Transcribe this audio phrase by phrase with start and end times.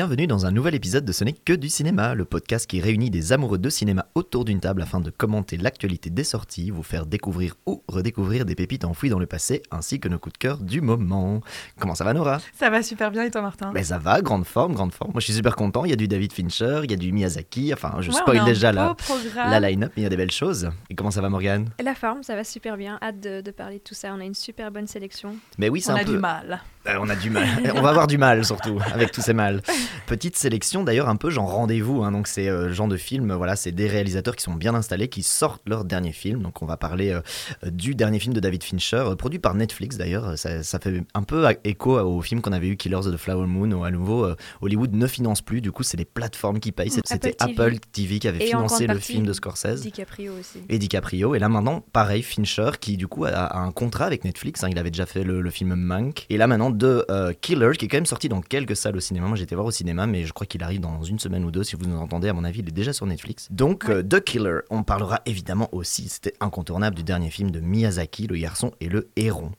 [0.00, 3.10] Bienvenue dans un nouvel épisode de Ce n'est que du cinéma, le podcast qui réunit
[3.10, 7.04] des amoureux de cinéma autour d'une table afin de commenter l'actualité des sorties, vous faire
[7.04, 10.56] découvrir ou redécouvrir des pépites enfouies dans le passé, ainsi que nos coups de cœur
[10.56, 11.42] du moment.
[11.78, 12.38] Comment ça va Nora?
[12.54, 13.72] Ça va super bien et toi Martin?
[13.74, 15.10] Ben ça va, grande forme, grande forme.
[15.12, 17.12] Moi je suis super content, il y a du David Fincher, il y a du
[17.12, 19.50] Miyazaki, enfin je Ouais, spoil déjà la, programme.
[19.50, 20.70] la line-up, mais il y a des belles choses.
[20.88, 21.68] Et comment ça va Morgane?
[21.84, 22.98] La forme, ça va super bien.
[23.02, 24.14] Hâte de, de parler de tout ça.
[24.16, 25.36] On a une super bonne sélection.
[25.58, 26.12] Mais oui, c'est On un a peu...
[26.12, 26.62] du mal.
[26.88, 27.46] Euh, on a du mal.
[27.74, 29.60] on va avoir du mal surtout avec tous ces mâles.
[30.06, 32.02] Petite sélection d'ailleurs un peu genre rendez-vous.
[32.02, 32.10] hein.
[32.10, 33.32] donc c'est euh, le genre de film.
[33.34, 36.40] Voilà, c'est des réalisateurs qui sont bien installés, qui sortent leur dernier film.
[36.42, 37.20] Donc on va parler euh,
[37.66, 40.38] euh, du dernier film de David Fincher, euh, produit par Netflix d'ailleurs.
[40.38, 43.46] Ça, ça fait un peu écho au film qu'on avait eu Killers of the Flower
[43.46, 43.70] Moon.
[43.72, 45.60] Où à nouveau euh, Hollywood ne finance plus.
[45.60, 46.90] Du coup c'est les plateformes qui payent.
[46.90, 48.18] C'était Apple Apple TV.
[48.20, 50.60] Qui avait Et financé le film de Scorsese DiCaprio aussi.
[50.70, 51.34] et DiCaprio.
[51.34, 54.64] Et là maintenant, pareil, Fincher qui du coup a, a un contrat avec Netflix.
[54.64, 56.24] hein, il avait déjà fait le, le film Mank.
[56.30, 59.00] Et là maintenant de euh, Killer qui est quand même sorti dans quelques salles au
[59.00, 59.26] cinéma.
[59.26, 61.64] Moi j'étais voir au cinéma, mais je crois qu'il arrive dans une semaine ou deux.
[61.64, 63.48] Si vous nous entendez, à mon avis, il est déjà sur Netflix.
[63.50, 68.26] Donc euh, The Killer, on parlera évidemment aussi, c'était incontournable du dernier film de Miyazaki,
[68.26, 69.52] Le garçon et le héron.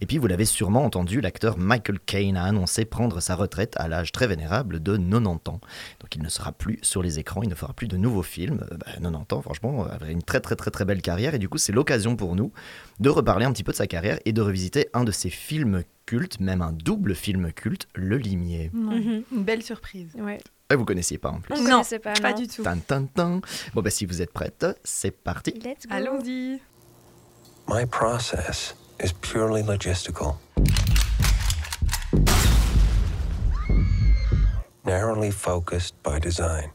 [0.00, 3.88] Et puis, vous l'avez sûrement entendu, l'acteur Michael Caine a annoncé prendre sa retraite à
[3.88, 5.60] l'âge très vénérable de 90 ans.
[6.00, 8.66] Donc, il ne sera plus sur les écrans, il ne fera plus de nouveaux films.
[8.72, 11.34] Euh, bah, 90 ans, franchement, avait une très très très très belle carrière.
[11.34, 12.52] Et du coup, c'est l'occasion pour nous
[12.98, 15.82] de reparler un petit peu de sa carrière et de revisiter un de ses films
[16.10, 18.68] cultes, même un double film culte, Le Limier.
[18.74, 18.80] Ouais.
[19.00, 19.22] Mhm.
[19.30, 20.08] Une belle surprise.
[20.18, 20.38] Ouais.
[20.68, 21.54] Et vous connaissiez pas en plus.
[21.54, 22.36] On Non, connaissait pas, Pas non.
[22.38, 22.64] du tout.
[22.64, 23.40] Tan, tan, tan.
[23.74, 25.52] Bon, bah, si vous êtes prête, c'est parti.
[25.52, 25.94] Let's go.
[25.94, 26.60] Allons-y.
[27.68, 30.34] My process is purely logistical.
[34.84, 36.70] Narrowly focused by design.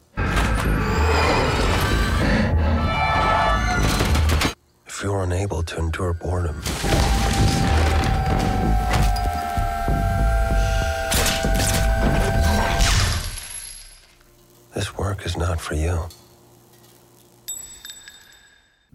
[4.88, 6.56] If you're unable to endure boredom,
[14.76, 15.94] this work is not for you.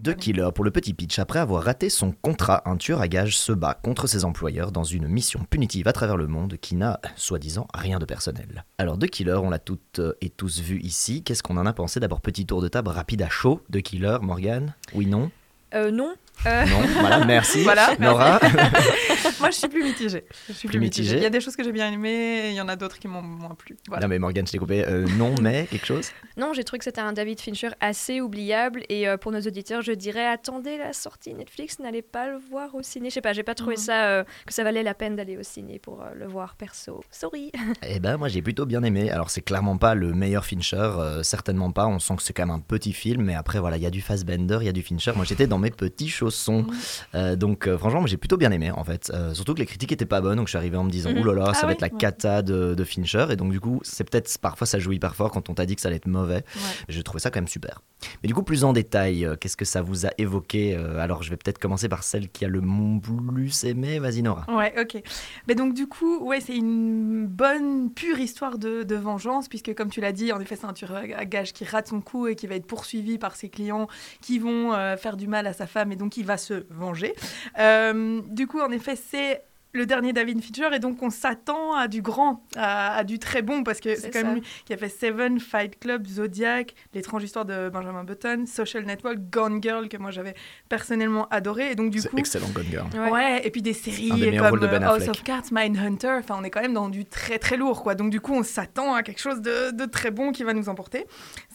[0.03, 3.37] The Killer, pour le petit pitch, après avoir raté son contrat, un tueur à gages
[3.37, 6.99] se bat contre ses employeurs dans une mission punitive à travers le monde qui n'a,
[7.15, 8.65] soi-disant, rien de personnel.
[8.79, 11.21] Alors, The Killer, on l'a toutes euh, et tous vu ici.
[11.23, 11.99] Qu'est-ce qu'on en a pensé?
[11.99, 13.61] D'abord, petit tour de table rapide à chaud.
[13.71, 15.29] The Killer, Morgane Oui, non?
[15.75, 16.15] Euh, non.
[16.45, 17.63] Euh, Non Voilà, merci.
[17.63, 18.39] Voilà, Nora
[19.39, 20.23] Moi, je suis plus mitigée.
[20.47, 21.17] Je suis Plus mitigée.
[21.17, 22.99] Il y a des choses que j'ai bien aimées, et il y en a d'autres
[22.99, 23.77] qui m'ont moins plu.
[23.87, 24.03] Voilà.
[24.03, 24.83] Non, mais Morgane, je t'ai coupé.
[24.85, 26.11] Euh, non, mais quelque chose?
[26.37, 28.83] Non, j'ai trouvé que c'était un David Fincher assez oubliable.
[28.89, 32.73] Et euh, pour nos auditeurs, je dirais attendez la sortie Netflix, n'allez pas le voir
[32.75, 33.09] au ciné.
[33.09, 35.43] Je sais pas, j'ai pas trouvé ça euh, que ça valait la peine d'aller au
[35.43, 37.01] ciné pour euh, le voir perso.
[37.11, 37.51] Sorry.
[37.83, 39.09] Eh ben, moi, j'ai plutôt bien aimé.
[39.11, 41.87] Alors, c'est clairement pas le meilleur Fincher, euh, certainement pas.
[41.87, 43.89] On sent que c'est quand même un petit film, mais après, voilà, il y a
[43.89, 45.11] du Fassbender, il y a du Fincher.
[45.15, 46.30] Moi, j'étais dans mes petits chaussons.
[46.63, 46.71] Mhm.
[47.15, 49.11] Euh, donc, euh, franchement, j'ai plutôt bien aimé, en fait.
[49.13, 51.11] Euh, surtout que les critiques étaient pas bonnes, donc je suis arrivé en me disant,
[51.11, 51.19] Mhm.
[51.19, 51.97] ouh là là, ça Ah va être la Ouais.
[51.97, 53.25] cata de, de Fincher.
[53.29, 55.75] Et donc, du coup, c'est peut-être parfois ça joue hyper fort quand on t'a dit
[55.75, 56.43] que ça allait être mauvais.
[56.89, 57.81] J'ai trouvé ça quand même super.
[58.23, 61.37] Mais du coup, plus en détail, qu'est-ce que ça vous a évoqué Alors, je vais
[61.37, 62.61] peut-être commencer par celle qui a le
[63.33, 63.99] plus aimé.
[63.99, 64.45] Vas-y, Nora.
[64.49, 65.01] Ouais, ok.
[65.47, 69.89] Mais donc du coup, ouais, c'est une bonne pure histoire de, de vengeance, puisque comme
[69.89, 72.35] tu l'as dit, en effet, c'est un tueur à gage qui rate son coup et
[72.35, 73.87] qui va être poursuivi par ses clients
[74.21, 77.13] qui vont euh, faire du mal à sa femme et donc va se venger.
[77.59, 79.43] Euh, du coup, en effet, c'est
[79.73, 83.41] le dernier David Fincher et donc on s'attend à du grand, à, à du très
[83.41, 84.25] bon parce que C'est quand ça.
[84.25, 88.83] même lui qui a fait Seven, Fight Club, Zodiac, L'étrange histoire de Benjamin Button, Social
[88.85, 90.33] Network, Gone Girl que moi j'avais
[90.69, 92.87] personnellement adoré et donc du C'est coup excellent, Gone Girl.
[93.11, 93.45] Ouais.
[93.45, 96.43] et puis des séries des comme de Ben euh, House of Cards, Mindhunter, enfin on
[96.43, 97.95] est quand même dans du très très lourd quoi.
[97.95, 100.69] Donc du coup on s'attend à quelque chose de, de très bon qui va nous
[100.69, 101.05] emporter.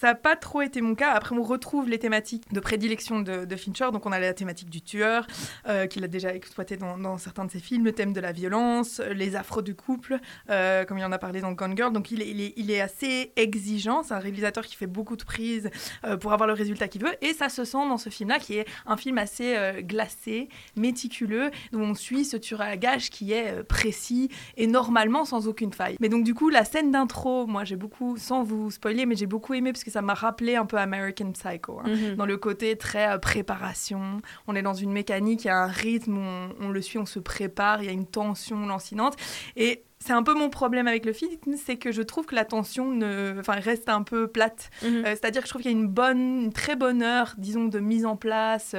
[0.01, 1.11] Ça n'a pas trop été mon cas.
[1.13, 3.89] Après on retrouve les thématiques de prédilection de, de Fincher.
[3.93, 5.27] Donc on a la thématique du tueur
[5.69, 8.33] euh, qu'il a déjà exploité dans, dans certains de ses films, le thème de la
[8.33, 10.19] violence, les affres du couple,
[10.51, 11.93] euh, comme il en a parlé dans Gone Girl.
[11.93, 14.03] Donc il est, il est, il est assez exigeant.
[14.03, 15.71] C'est un réalisateur qui fait beaucoup de prises
[16.05, 17.15] euh, pour avoir le résultat qu'il veut.
[17.23, 21.51] Et ça se sent dans ce film-là qui est un film assez euh, glacé, méticuleux,
[21.73, 25.97] où on suit ce tueur à gage qui est précis et normalement sans aucune faille.
[26.01, 29.27] Mais donc du coup, la scène d'intro, moi j'ai beaucoup, sans vous spoiler, mais j'ai
[29.27, 31.81] beaucoup aimé parce que ça m'a rappelé un peu American Psycho.
[31.81, 31.89] hein.
[31.89, 32.15] Mhm.
[32.17, 36.19] Dans le côté très préparation, on est dans une mécanique, il y a un rythme,
[36.19, 39.17] on, on le suit, on se prépare, il y a une tension lancinante.
[39.57, 42.45] Et c'est un peu mon problème avec le film, c'est que je trouve que la
[42.45, 44.71] tension ne, enfin, reste un peu plate.
[44.83, 44.89] Mhm.
[44.89, 47.65] Euh, C'est-à-dire que je trouve qu'il y a une bonne, une très bonne heure, disons,
[47.65, 48.77] de mise en place,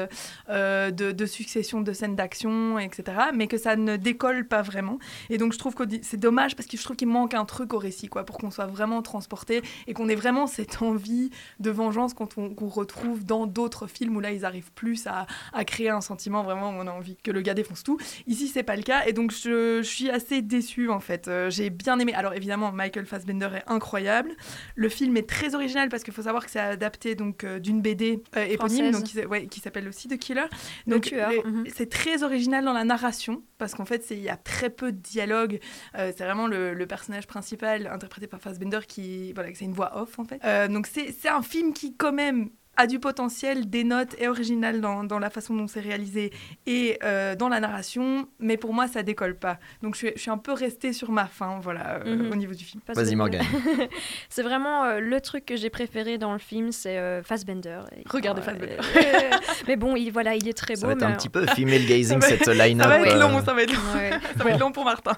[0.50, 3.18] euh, de, de succession de scènes d'action, etc.
[3.34, 5.00] Mais que ça ne décolle pas vraiment.
[5.30, 7.74] Et donc je trouve que c'est dommage parce que je trouve qu'il manque un truc
[7.74, 11.72] au récit, quoi, pour qu'on soit vraiment transporté et qu'on ait vraiment cette envie de
[11.72, 16.02] vengeance qu'on retrouve dans d'autres films où là ils arrivent plus à, à créer un
[16.02, 17.98] sentiment vraiment où on a envie que le gars défonce tout.
[18.28, 21.28] Ici c'est pas le cas et donc je, je suis assez déçue en fait fait.
[21.28, 22.14] Euh, j'ai bien aimé.
[22.14, 24.32] Alors évidemment, Michael Fassbender est incroyable.
[24.76, 27.82] Le film est très original parce qu'il faut savoir que c'est adapté donc euh, d'une
[27.82, 30.46] BD euh, éponyme, donc, qui, s- ouais, qui s'appelle aussi The Killer.
[30.86, 31.66] Le Donc mhm.
[31.74, 34.98] c'est très original dans la narration parce qu'en fait il y a très peu de
[35.00, 35.60] dialogue.
[35.96, 40.20] C'est vraiment le, le personnage principal interprété par Fassbender qui voilà, c'est une voix off
[40.20, 40.42] en fait.
[40.72, 44.80] Donc c'est c'est un film qui quand même a du potentiel, des notes est original
[44.82, 46.32] dans, dans la façon dont c'est réalisé
[46.66, 49.58] et euh, dans la narration, mais pour moi ça décolle pas.
[49.82, 52.32] Donc je suis, je suis un peu restée sur ma fin voilà euh, Mhm.
[52.32, 52.82] au niveau du film.
[52.88, 53.44] Vas-y Morgane.
[54.30, 57.80] C'est vraiment euh, le truc que j'ai préféré dans le film, c'est euh, Fassbender.
[57.94, 58.78] Euh, Fassbender.
[59.68, 60.88] mais bon, il, voilà, il est très Ça beau.
[60.88, 62.88] va être un petit peu female gazing Ça cette Ça line-up.
[62.88, 64.12] va être long, ça va être long, Ouais.
[64.38, 65.18] ça va être long pour Martin.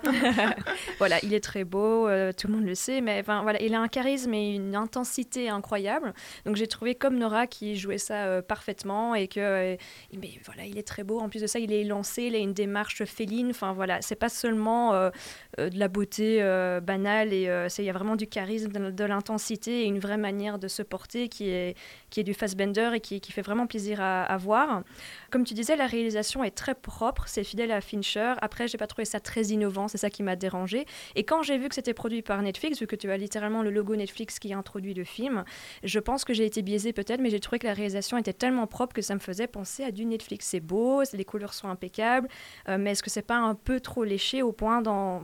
[0.98, 3.74] voilà, il est très beau, euh, tout le monde le sait, mais enfin, voilà, il
[3.74, 6.14] a un charisme et une intensité incroyable.
[6.46, 9.76] Donc j'ai trouvé comme Nora qui jouait ça euh, parfaitement et que, euh,
[10.14, 11.20] mais voilà, il est très beau.
[11.20, 13.50] En plus de ça, il est lancé, il a une démarche féline.
[13.50, 15.10] Enfin voilà, c'est pas seulement euh,
[15.58, 16.40] de la beauté
[16.82, 17.44] banale et
[17.78, 21.28] il y a vraiment du charisme, de, l'intensité et une vraie manière de se porter
[21.28, 21.76] qui est
[22.10, 24.84] qui est du Fassbender et qui, qui fait vraiment plaisir à, voir.
[25.32, 28.34] Comme tu disais, la réalisation est très propre, c'est fidèle à Fincher.
[28.42, 30.86] Après, j'ai pas trouvé ça très innovant, c'est ça qui m'a dérangé.
[31.16, 33.70] Et quand j'ai vu que c'était produit par Netflix, vu que tu as littéralement le
[33.70, 35.44] logo Netflix qui introduit le film,
[35.84, 38.94] je pense que j'ai été biaisée peut-être, mais trouvé que la réalisation était tellement propre
[38.94, 40.48] que ça me faisait penser à du Netflix.
[40.48, 42.28] C'est beau, les couleurs sont impeccables,
[42.68, 45.24] euh, mais est-ce que c'est pas un peu trop léché au point d'en-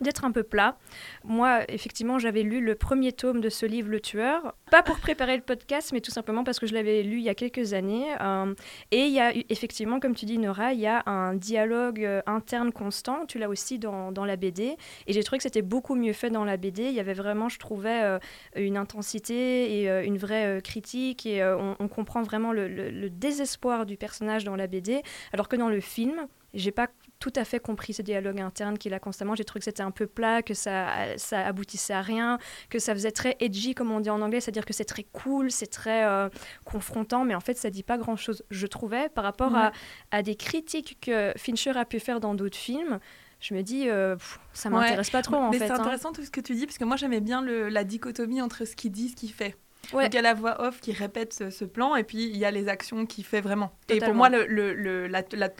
[0.00, 0.76] d'être un peu plat.
[1.24, 5.36] Moi, effectivement, j'avais lu le premier tome de ce livre, Le Tueur, pas pour préparer
[5.36, 8.06] le podcast, mais tout simplement parce que je l'avais lu il y a quelques années.
[8.20, 8.54] euh,
[8.90, 12.20] et il y a effectivement, comme tu dis, Nora, il y a un dialogue euh,
[12.26, 13.24] interne constant.
[13.26, 14.76] Tu l'as aussi dans, la BD.
[15.06, 16.84] Et j'ai trouvé que c'était beaucoup mieux fait dans la BD.
[16.84, 18.18] Il y avait vraiment, je trouvais, euh,
[18.56, 21.26] une intensité et une vraie critique.
[21.26, 25.02] Et on, comprend vraiment le, le- le désespoir du personnage dans la BD.
[25.32, 28.92] Alors que dans le film, j'ai pas tout à fait compris ce dialogue interne qu'il
[28.94, 29.34] a constamment.
[29.34, 32.92] J'ai trouvé que c'était un peu plat, que ça, ça aboutissait à rien, que ça
[32.94, 36.04] faisait très edgy, comme on dit en anglais, c'est-à-dire que c'est très cool, c'est très
[36.04, 36.28] euh,
[36.64, 39.72] confrontant, mais en fait, ça dit pas grand-chose, je trouvais, par rapport à,
[40.10, 42.98] à des critiques que Fincher a pu faire dans d'autres films.
[43.40, 44.76] Je me dis, euh, pff, ça Ouais.
[44.76, 45.66] m'intéresse pas trop, en Mais fait.
[45.66, 45.80] c'est hein.
[45.80, 48.64] intéressant tout ce que tu dis, parce que moi j'aimais bien le- la dichotomie entre
[48.64, 49.56] ce qu'il dit et ce qu'il fait.
[49.92, 50.04] Ouais.
[50.04, 52.36] Donc il y a la voix off qui répète ce, ce plan, et puis il
[52.36, 53.72] y a les actions qu'il fait vraiment.
[53.88, 55.50] Et pour moi, le, le, le, la- la-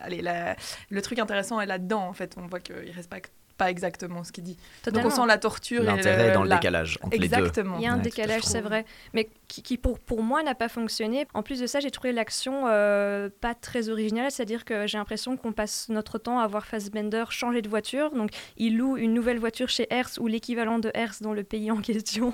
[0.00, 0.56] allez, la-
[0.90, 2.34] le truc intéressant est là-dedans, en fait.
[2.36, 4.56] On voit qu'il respecte pas exactement ce qu'il dit.
[4.82, 5.08] Totalement.
[5.08, 7.36] Donc on sent la torture et L'intérêt dans le la- décalage entre les deux.
[7.36, 7.76] Exactement.
[7.78, 10.54] Il y a un Ouais, décalage, c'est vrai, mais qui, qui pour, pour moi n'a
[10.54, 11.26] pas fonctionné.
[11.34, 15.36] En plus de ça, j'ai trouvé l'action euh, pas très originale, c'est-à-dire que j'ai l'impression
[15.36, 18.10] qu'on passe notre temps à voir Fassbender changer de voiture.
[18.10, 21.70] Donc, il loue une nouvelle voiture chez Hertz ou l'équivalent de Hertz dans le pays
[21.70, 22.32] en question.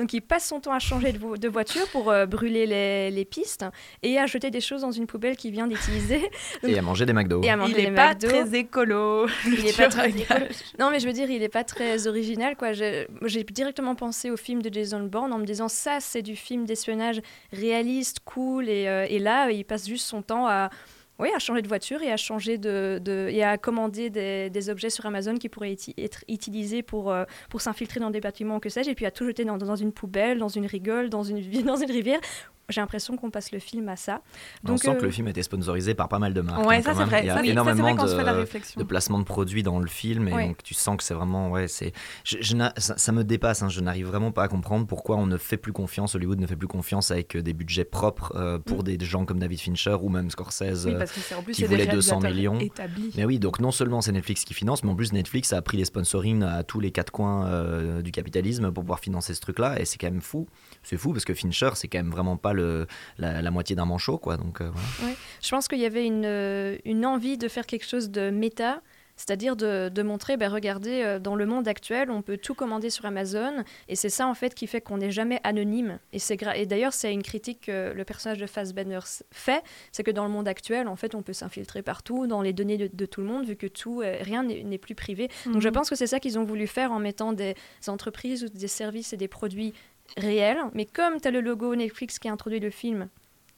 [0.00, 3.10] Donc, il passe son temps à changer de, vo- de voiture pour euh, brûler les,
[3.10, 3.64] les pistes
[4.02, 6.28] et à jeter des choses dans une poubelle qu'il vient d'utiliser
[6.64, 7.42] Et à manger des McDo.
[7.42, 9.26] et à manger Il des est pas très écolo.
[9.46, 10.55] Il est pas très gages.
[10.78, 12.72] Non, mais je veux dire, il est pas très original, quoi.
[12.72, 13.06] J'ai
[13.44, 17.20] directement pensé au film de Jason Bourne en me disant ça, c'est du film d'espionnage
[17.52, 20.70] réaliste, cool, et, euh, et là, il passe juste son temps à.
[21.18, 24.90] À changer de voiture et à changer de, de- et à commander des, des objets
[24.90, 28.90] sur Amazon qui pourraient être utilisés pour, euh, pour s'infiltrer dans des bâtiments, que sais-je,
[28.90, 31.76] et puis à tout jeter dans, dans une poubelle, dans une rigole, dans une, dans
[31.76, 32.20] une rivière.
[32.68, 34.22] J'ai l'impression qu'on passe le film à ça.
[34.66, 36.66] on sent euh, que le film a été sponsorisé par pas mal de marques.
[36.66, 37.20] Ouais, hein, ça c'est vrai.
[37.22, 40.28] Il y a Ça, ça, énormément vrai de, de placements de produits dans le film
[40.28, 40.48] et Ouais.
[40.48, 41.92] donc tu sens que c'est vraiment ouais c'est
[42.24, 42.36] je,
[42.76, 45.56] ça, ça me dépasse hein, je n'arrive vraiment pas à comprendre pourquoi on ne fait
[45.56, 48.98] plus confiance Hollywood ne fait plus confiance avec euh, des budgets propres euh, pour des
[49.00, 51.86] gens comme David Fincher ou même Scorsese Oui, parce que c'est en plus qui voulait
[51.86, 52.58] 200 réalisateurs millions.
[52.66, 53.12] établis.
[53.16, 55.76] mais oui, donc non seulement c'est Netflix qui finance, mais en plus Netflix a pris
[55.76, 59.80] les sponsorings à tous les quatre coins euh, du capitalisme pour pouvoir financer ce truc-là,
[59.80, 60.46] et c'est quand même fou.
[60.88, 62.86] C'est fou parce que Fincher, c'est quand même vraiment pas le,
[63.18, 64.36] la, la moitié d'un manchot, quoi.
[64.36, 65.14] Donc euh, voilà.
[65.42, 68.80] Je pense qu'il y avait une, euh, une envie de faire quelque chose de méta,
[69.16, 72.90] c'est-à-dire de, de montrer, ben, regardez, euh, dans le monde actuel, on peut tout commander
[72.90, 75.98] sur Amazon, et c'est ça en fait qui fait qu'on n'est jamais anonyme.
[76.12, 79.00] Et, c'est gra- et d'ailleurs, c'est une critique que le personnage de Fassbender
[79.32, 82.52] fait, c'est que dans le monde actuel, en fait, on peut s'infiltrer partout, dans les
[82.52, 85.30] données de, de tout le monde, vu que tout, euh, rien n'est n'est plus privé.
[85.46, 85.74] Donc je Mhm.
[85.74, 87.54] pense que c'est ça qu'ils ont voulu faire en mettant des
[87.88, 89.72] entreprises ou des services et des produits
[90.16, 90.58] réels.
[90.74, 93.08] Mais comme tu as le logo Netflix qui a introduit le film,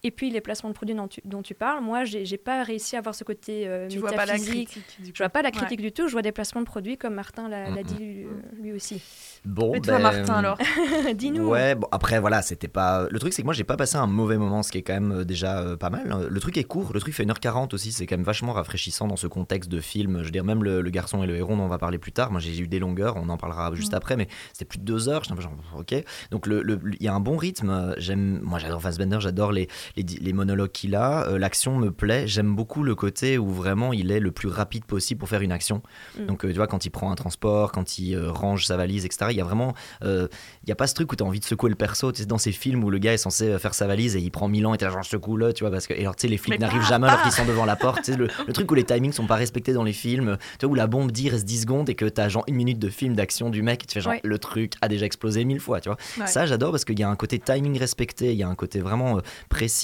[0.05, 2.63] et puis les placements de produits dont tu, dont tu parles, moi, j'ai j'ai pas
[2.63, 4.69] réussi à avoir ce côté euh, Tu vois pas la métaphysique.
[4.71, 5.03] critique.
[5.03, 5.53] du Je vois pas la Ouais.
[5.53, 8.29] critique du tout, je vois des placements de produits comme Martin l'a dit lui, euh,
[8.61, 9.03] lui aussi.
[9.45, 10.59] Bon, Et toi, ben, Martin, alors
[11.15, 11.49] Dis-nous.
[11.49, 13.07] Ouais, bon après voilà, c'était pas.
[13.11, 14.95] Le truc c'est que moi j'ai pas passé un mauvais moment, ce qui est quand
[14.95, 16.27] même euh, déjà euh, pas mal.
[16.29, 19.17] Le truc est court, le truc fait 1h40 aussi, c'est quand même vachement rafraîchissant dans
[19.17, 20.19] ce contexte de film.
[20.21, 22.13] Je veux dire, même le, le garçon et le héros, dont on va parler plus
[22.13, 22.31] tard.
[22.31, 23.97] Moi j'ai eu des longueurs, on en parlera juste Mm.
[23.97, 25.23] après, mais c'était plus de deux heures.
[25.25, 25.95] J'étais un peu genre, ok.
[26.31, 27.95] Donc le- le- il y a un bon rythme.
[27.99, 31.27] J'aime, moi j'adore Fassbender, j'adore les, les, monologues qu'il a.
[31.29, 32.27] Euh, L'action me plaît.
[32.27, 35.53] J'aime beaucoup le côté où vraiment il est le plus rapide possible pour faire une
[35.53, 35.83] action.
[36.19, 36.27] Mm.
[36.27, 39.05] Donc euh, tu vois, quand il prend un transport, quand il euh, range sa valise,
[39.05, 39.27] etc.
[39.31, 40.29] Il y a vraiment il
[40.67, 42.13] n'y a pas ce truc où tu as envie de secouer le perso.
[42.13, 44.31] Tu sais, dans ces films où le gars est censé faire sa valise et il
[44.31, 45.95] prend mille ans et là, genre, je secoue tu vois, parce que.
[45.95, 48.03] Et alors, tu sais, les flics n'arrivent jamais alors qu'ils sont devant la porte.
[48.03, 50.67] Tu sais, le, le truc où les timings sont pas respectés dans les films, tu
[50.67, 52.89] vois, où la bombe dit reste 10 secondes et que t'as genre une minute de
[52.89, 54.21] film d'action du mec et tu fais genre, Ouais.
[54.25, 55.99] le truc a déjà explosé mille fois, tu vois.
[56.19, 56.27] Ouais.
[56.27, 58.81] Ça, j'adore parce qu'il y a un côté timing respecté, il y a un côté
[58.81, 59.21] vraiment euh,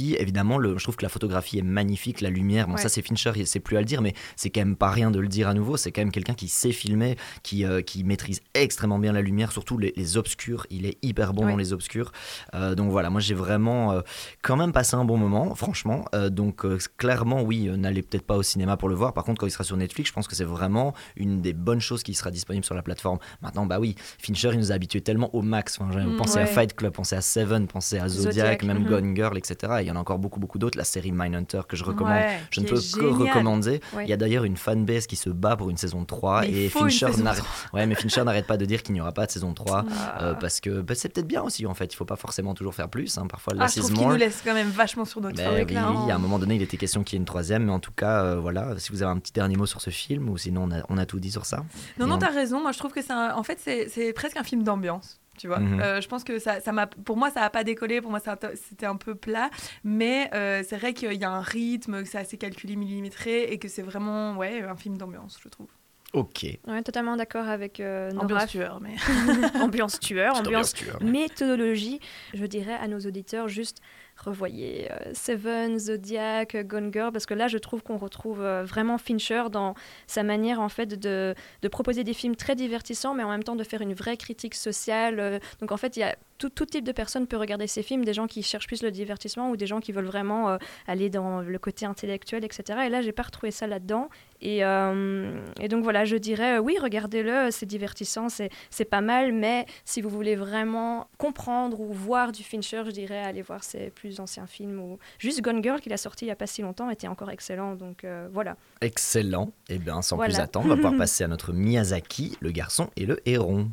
[0.02, 2.80] Évidemment, le, je trouve que la photographie est magnifique, la lumière, bon, Ouais.
[2.80, 5.10] ça c'est Fincher, il- c'est plus à le dire, mais c'est quand même pas rien
[5.10, 5.76] de le dire à nouveau.
[5.76, 9.52] C'est quand même quelqu'un qui sait filmer, qui, euh, qui maîtrise extrêmement bien la lumière,
[9.52, 10.66] surtout les, les obscurs.
[10.70, 11.50] Il est hyper bon Ouais.
[11.52, 12.12] dans les obscurs.
[12.54, 14.00] Euh, donc voilà, moi j'ai vraiment euh,
[14.42, 16.04] quand même passé un bon moment, franchement.
[16.30, 16.64] Donc
[16.96, 19.12] clairement, oui, n'allez peut-être pas au cinéma pour le voir.
[19.12, 21.80] Par contre, quand il sera sur Netflix, je pense que c'est vraiment une des bonnes
[21.80, 23.18] choses qui sera disponible sur la plateforme.
[23.42, 25.78] Maintenant, bah oui, Fincher, il nous a habitués tellement au max.
[25.80, 26.46] Enfin, j'ai- Mm, pensez à.
[26.46, 28.86] Fight Club, pensez à Seven, pensez à Zodiac, Zodiac, même mhm.
[28.88, 29.72] Gone Girl, etc.
[29.84, 30.76] Il y en a encore beaucoup, beaucoup d'autres.
[30.78, 32.14] La série Mindhunter que je recommande.
[32.16, 33.80] Ouais, Je ne peux que recommander.
[33.94, 34.04] Ouais.
[34.04, 36.68] Il y a d'ailleurs une fanbase qui se bat pour une saison 3 Mais et
[36.68, 39.30] Fincher saison n'arrête ouais, mais Fincher n'arrête pas de dire qu'il n'y aura pas de
[39.30, 40.22] saison 3 Ah.
[40.22, 41.92] euh, parce que bah, c'est peut-être bien aussi en fait.
[41.92, 43.16] Il faut pas forcément toujours faire plus.
[43.18, 43.26] hein.
[43.28, 44.10] Parfois, Ah, trouve qu'il more.
[44.10, 45.50] nous laisse quand même vachement sur notre faim.
[45.54, 45.76] oui, oui,
[46.10, 47.92] à un moment donné, il était question qu'il y ait une troisième, mais en tout
[47.92, 50.64] cas, euh, voilà, si vous avez un petit dernier mot sur ce film, ou sinon
[50.64, 51.58] on a, on a tout dit sur ça.
[51.98, 52.60] Non, Et non, on- t'as raison.
[52.60, 55.20] Moi, je trouve que c'est en fait, c'est presque un film d'ambiance.
[55.38, 55.80] Tu vois, Mhm.
[55.80, 58.00] Euh, je pense que ça, ça m'a, pour moi, ça a pas décollé.
[58.00, 58.20] Pour moi,
[58.54, 59.50] c'était un peu plat.
[59.82, 63.58] Mais euh, c'est vrai qu'il y a un rythme, que c'est assez calculé, millimétré, et
[63.58, 65.68] que c'est vraiment, ouais, un film d'ambiance, je trouve.
[66.12, 66.46] Ok.
[66.68, 68.24] Ouais, totalement d'accord avec euh, Nora.
[68.24, 68.94] Ambiance tueur, mais.
[69.60, 71.02] ambiance tueur, ambiance tueur.
[71.02, 71.98] méthodologie.
[72.34, 73.80] Je dirais à nos auditeurs juste
[74.24, 78.98] revoyez euh, Seven, Zodiac, Gone Girl, parce que là je trouve qu'on retrouve euh, vraiment
[78.98, 79.74] Fincher dans
[80.06, 83.56] sa manière en fait de, de proposer des films très divertissants, mais en même temps
[83.56, 85.20] de faire une vraie critique sociale.
[85.20, 87.82] euh, donc en fait, il y a tout, tout type de personnes peut regarder ces
[87.82, 90.56] films, des gens qui cherchent plus le divertissement ou des gens qui veulent vraiment euh,
[90.86, 92.80] aller dans le côté intellectuel, etc.
[92.86, 94.08] Et là, j'ai pas retrouvé ça là-dedans.
[94.40, 99.00] Et, euh, et donc voilà, je dirais, euh, oui, regardez-le, c'est divertissant, c'est c'est pas
[99.00, 103.64] mal, mais si vous voulez vraiment comprendre ou voir du Fincher, je dirais, allez voir
[103.64, 104.80] ses plus anciens films.
[104.80, 104.98] Ou...
[105.18, 107.74] Juste Gone Girl, qu'il a sorti il y a pas si longtemps, était encore excellent.
[107.74, 108.56] Donc voilà.
[108.80, 109.50] Excellent.
[109.68, 110.34] Et bien, sans Voilà.
[110.34, 113.70] plus attendre, on va pouvoir passer à notre Miyazaki, le garçon et le héron.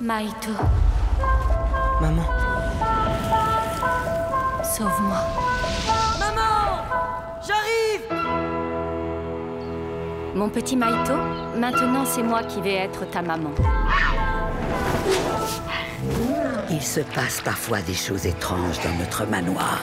[0.00, 0.52] Maito,
[2.00, 2.22] Maman,
[4.62, 5.18] sauve-moi.
[7.44, 8.04] j'arrive
[10.36, 11.14] Mon petit Maito,
[11.56, 13.50] maintenant c'est moi qui vais être ta maman.
[16.70, 19.80] Il se passe parfois des choses étranges dans notre manoir.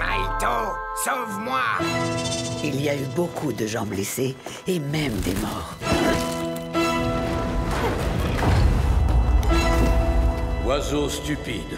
[0.00, 0.74] Maito,
[1.04, 1.60] sauve-moi
[2.64, 4.34] Il y a eu beaucoup de gens blessés
[4.66, 5.93] et même des morts.
[10.66, 11.76] Oiseau stupide,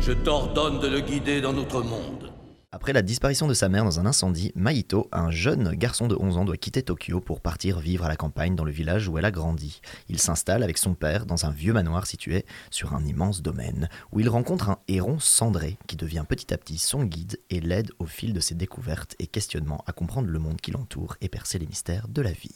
[0.00, 2.32] je t'ordonne de le guider dans notre monde.
[2.70, 6.36] Après la disparition de sa mère dans un incendie, Maito, un jeune garçon de 11
[6.36, 9.24] ans, doit quitter Tokyo pour partir vivre à la campagne dans le village où elle
[9.24, 9.80] a grandi.
[10.08, 14.20] Il s'installe avec son père dans un vieux manoir situé sur un immense domaine, où
[14.20, 18.06] il rencontre un héron cendré qui devient petit à petit son guide et l'aide au
[18.06, 21.66] fil de ses découvertes et questionnements à comprendre le monde qui l'entoure et percer les
[21.66, 22.54] mystères de la vie.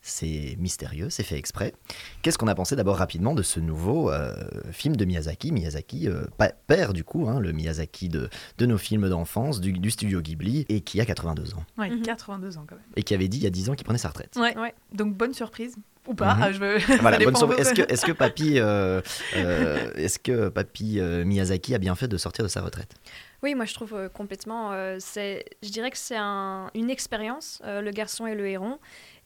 [0.00, 1.74] C'est mystérieux, c'est fait exprès.
[2.22, 4.32] Qu'est-ce qu'on a pensé d'abord rapidement de ce nouveau euh,
[4.70, 5.50] film de Miyazaki?
[5.52, 6.24] Miyazaki, euh,
[6.66, 10.64] père du coup, hein, le Miyazaki de, de nos films d'enfance, du, du studio Ghibli,
[10.68, 11.64] et qui a 82 ans.
[11.76, 12.02] Ouais, Mhm.
[12.02, 12.84] 82 ans quand même.
[12.96, 14.34] Et qui avait dit il y a 10 ans qu'il prenait sa retraite.
[14.36, 14.56] Ouais.
[14.56, 14.72] Ouais.
[14.92, 15.76] Donc, bonne surprise.
[16.06, 16.42] Ou pas, Mhm.
[16.42, 16.78] ah, je veux.
[17.02, 17.58] Voilà, bonne surprise.
[17.66, 19.02] Est-ce que, que papy, euh,
[19.36, 22.94] euh, est-ce que papy euh, Miyazaki a bien fait de sortir de sa retraite?
[23.42, 24.72] Oui, moi je trouve euh, complètement.
[24.72, 28.78] euh, c'est, je dirais que c'est un- une expérience, euh, le garçon et le héron.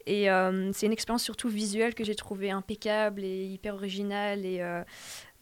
[0.06, 4.44] Et euh, c'est une expérience surtout visuelle que j'ai trouvée impeccable et hyper originale.
[4.44, 4.82] Et euh,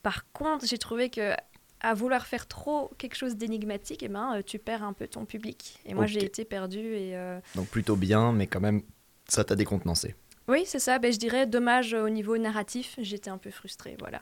[0.03, 1.35] par contre, j'ai trouvé que
[1.81, 5.25] à vouloir faire trop quelque chose d'énigmatique, eh ben, euh, tu perds un peu ton
[5.25, 5.79] public.
[5.87, 6.95] Et moi, j'ai été perdue.
[6.95, 8.83] Et euh, Donc plutôt bien, mais quand même,
[9.27, 10.15] ça t'a décontenancé.
[10.49, 10.99] oui, c'est ça.
[10.99, 12.97] Ben, je dirais dommage au niveau narratif.
[12.99, 14.21] J'étais un peu frustrée, voilà.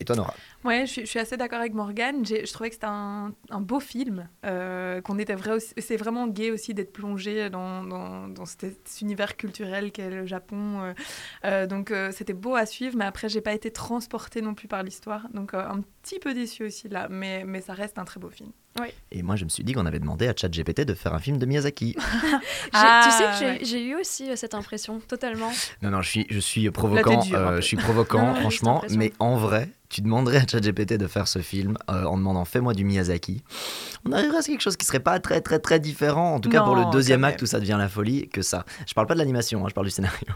[0.00, 2.24] Et toi, Nora Ouais, je suis, assez d'accord avec Morgane.
[2.24, 6.72] Je trouvais que c'était un, beau film, euh, qu'on était vrai C'est vraiment gai aussi
[6.74, 10.82] d'être plongé dans, dans, cet, univers culturel qu'est le Japon.
[10.82, 10.94] euh.
[11.44, 14.82] Euh, donc c'était beau à suivre, mais après j'ai pas été transportée non plus par
[14.82, 15.28] l'histoire.
[15.32, 18.52] Donc un petit peu déçue aussi là, mais, mais ça reste un très beau film.
[18.80, 18.88] Oui.
[19.10, 21.38] Et moi, je me suis dit qu'on avait demandé à ChatGPT de faire un film
[21.38, 21.96] de Miyazaki.
[21.98, 22.38] J'ai-
[22.72, 23.58] Ah, tu sais que j'ai ouais.
[23.64, 25.50] j'ai eu aussi euh, cette impression, totalement.
[25.82, 27.20] non, non, je suis, je suis provoquant.
[27.24, 28.82] dure, euh, je suis provoquant, Non, franchement.
[28.90, 32.74] Mais en vrai, tu demanderais à ChatGPT de faire ce film euh, en demandant fais-moi
[32.74, 33.42] du Miyazaki.
[34.04, 36.34] On arriverait à quelque chose qui serait pas très, très, très différent.
[36.34, 38.64] En tout cas, pour le deuxième acte où ça devient la folie, que ça.
[38.86, 40.28] Je parle pas de l'animation, hein, je parle du scénario.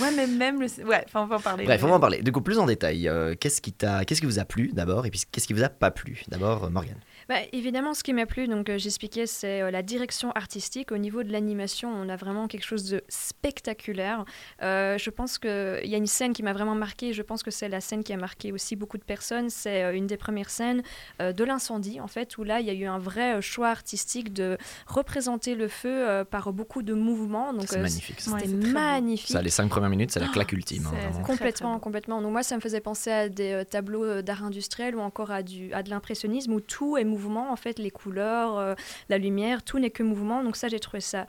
[0.00, 0.68] Ouais, mais même le.
[0.86, 1.64] Ouais, enfin, on va en parler.
[1.64, 2.22] Bref, on va en parler.
[2.22, 3.08] Du coup, plus en détail.
[3.08, 5.64] euh, qu'est-ce qui t'a, qu'est-ce qui vous a plu d'abord, et puis qu'est-ce qui vous
[5.64, 6.94] a pas plu D'abord, euh, Morgane?
[7.30, 10.90] Bah, évidemment, ce qui m'a plu, donc euh, j'expliquais, c'est euh, la direction artistique.
[10.90, 14.24] Au niveau de l'animation, on a vraiment quelque chose de spectaculaire.
[14.62, 15.50] Euh, je pense qu'il
[15.84, 17.12] y a une scène qui m'a vraiment marqué.
[17.12, 19.48] Je pense que c'est la scène qui a marqué aussi beaucoup de personnes.
[19.48, 20.82] C'est euh, une des premières scènes
[21.22, 23.68] euh, de l'incendie, en fait, où là, il y a eu un vrai euh, choix
[23.68, 24.58] artistique de
[24.88, 27.52] représenter le feu euh, par beaucoup de mouvements.
[27.52, 28.18] Donc, C'est euh, magnifique.
[28.26, 28.66] Ouais, C'était beau.
[28.72, 29.30] magnifique.
[29.36, 30.88] Ça, les cinq premières minutes, c'est la claque ultime.
[30.88, 32.20] hein, Complètement, complètement.
[32.22, 35.44] Donc moi, ça me faisait penser à des euh, tableaux d'art industriel ou encore à,
[35.44, 38.74] du, à de l'impressionnisme où tout est mouvement, en fait, les couleurs, euh,
[39.08, 40.42] la lumière, tout n'est que mouvement.
[40.42, 41.26] Donc ça, j'ai trouvé ça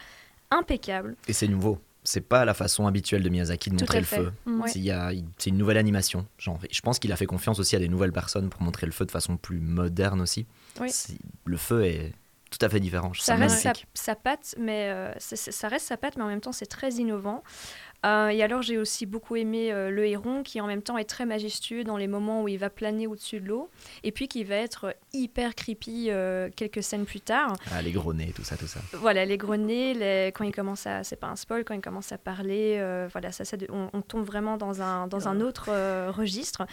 [0.50, 1.15] impeccable.
[1.27, 1.79] Et c'est nouveau.
[2.03, 4.17] C'est pas la façon habituelle de Miyazaki de Tout montrer le fait.
[4.17, 4.33] feu.
[4.45, 4.63] Mm.
[5.38, 6.25] C'est, une nouvelle animation.
[6.39, 8.91] Genre, je pense qu'il a fait confiance aussi à des nouvelles personnes pour montrer le
[8.91, 10.48] feu de façon plus moderne aussi.
[10.79, 10.91] Oui.
[11.45, 12.13] Le feu est
[12.50, 13.13] tout à fait différent.
[13.13, 16.41] Je Ça reste sa, sa patte, mais euh, ça reste sa patte, mais en même
[16.41, 17.43] temps, c'est très innovant.
[18.05, 21.05] Euh, et alors, j'ai aussi beaucoup aimé euh, le héron, qui en même temps est
[21.05, 23.70] très majestueux dans les moments où il va planer au-dessus de l'eau,
[24.03, 27.55] et puis qui va être hyper creepy euh, quelques scènes plus tard.
[27.72, 28.79] Ah, les gros nez, tout ça, tout ça.
[28.93, 31.81] Voilà, les gros nez, les- quand il commence à, c'est pas un spoil, quand il
[31.81, 32.77] commence à parler,
[33.12, 35.70] voilà, ça, ça on, on tombe vraiment dans un, dans un autre
[36.12, 36.65] registre.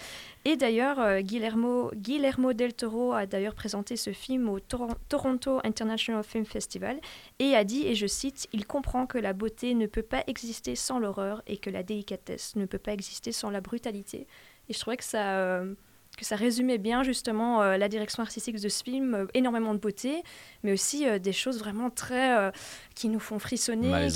[0.45, 5.61] Et d'ailleurs, euh, Guillermo, Guillermo del Toro a d'ailleurs présenté ce film au Toron- Toronto
[5.65, 7.01] International Film Festival
[7.39, 10.75] et a dit, et je cite, il comprend que la beauté ne peut pas exister
[10.75, 14.27] sans l'horreur et que la délicatesse ne peut pas exister sans la brutalité.
[14.69, 15.75] Et je trouvais que ça, euh,
[16.19, 19.79] que ça résumait bien justement euh, la direction artistique de ce film, euh, énormément de
[19.79, 20.23] beauté,
[20.65, 22.51] mais aussi euh, des choses vraiment très euh,
[22.95, 24.09] qui nous font frissonner,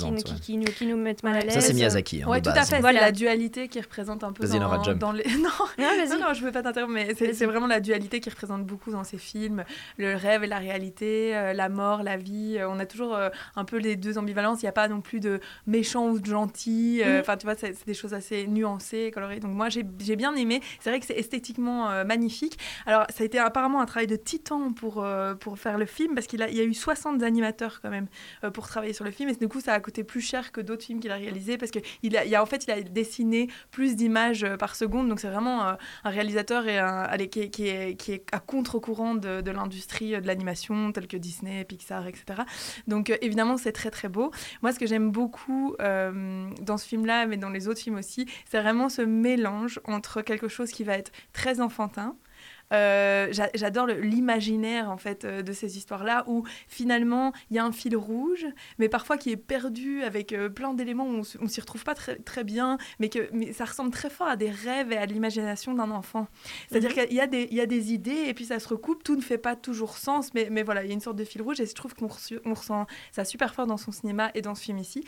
[0.43, 1.55] qui, nous, qui nous mettent mal à l'aise.
[1.55, 2.23] Ça, c'est Miyazaki.
[2.23, 2.71] hein, Ouais, de tout à base.
[2.71, 2.81] fait.
[2.81, 2.99] Voilà.
[3.01, 4.99] C'est la dualité qui représente un peu Nora, dans, jump.
[4.99, 5.25] dans les.
[5.39, 6.09] Non, Non, vas-y.
[6.09, 9.05] non, non, je veux pas t'interrompre, mais c'est vraiment la dualité qui représente beaucoup dans
[9.05, 9.65] ces films.
[9.99, 12.57] Le rêve et la réalité, euh, la mort, la vie.
[12.59, 14.63] Euh, on a toujours euh, un peu les deux ambivalences.
[14.63, 17.01] Il n'y a pas non plus de méchant ou de gentil.
[17.03, 17.21] Euh, Mhm.
[17.21, 19.39] Enfin, tu vois, c'est c'est des choses assez nuancées, colorées.
[19.39, 20.61] Donc, moi, j'ai j'ai bien aimé.
[20.81, 22.59] C'est vrai que c'est esthétiquement euh, magnifique.
[22.87, 26.15] Alors, ça a été apparemment un travail de titan pour, euh, pour faire le film,
[26.15, 28.07] parce qu'il y a eu 60 animateurs quand même
[28.45, 29.29] euh, pour travailler sur le film.
[29.29, 31.71] Et du coup, ça a coûté plus cher que d'autres films qu'il a réalisés, parce
[31.71, 35.09] qu'il a, il a, en fait, a dessiné plus d'images par seconde.
[35.09, 39.51] Donc, c'est vraiment un réalisateur et un, qui, est, qui, est, à contre-courant de, de
[39.51, 42.43] l'industrie de l'animation, telle que Disney, Pixar, etc.
[42.87, 44.31] Donc, évidemment, c'est très, très beau.
[44.63, 48.61] Moi, ce que j'aime beaucoup dans ce film-là, mais dans les autres films aussi, c'est
[48.61, 52.19] vraiment ce mélange entre quelque chose qui va être très enfantin.
[52.73, 57.65] Euh, j'a- J'adore l'imaginaire en fait euh, de ces histoires-là où finalement il y a
[57.65, 58.47] un fil rouge,
[58.79, 62.17] mais parfois qui est perdu avec euh, plein d'éléments où on s'y retrouve pas très,
[62.17, 65.75] très bien, mais que mais ça ressemble très fort à des rêves et à l'imagination
[65.75, 66.29] d'un enfant.
[66.71, 69.03] C'est-à-dire qu'il y, a des- il y a des idées et puis ça se recoupe,
[69.05, 71.25] tout ne fait pas toujours sens, mais, mais voilà, il y a une sorte de
[71.25, 72.09] fil rouge et je trouve qu'on
[72.45, 75.05] on ressent ça super fort dans son cinéma et dans ce film ici.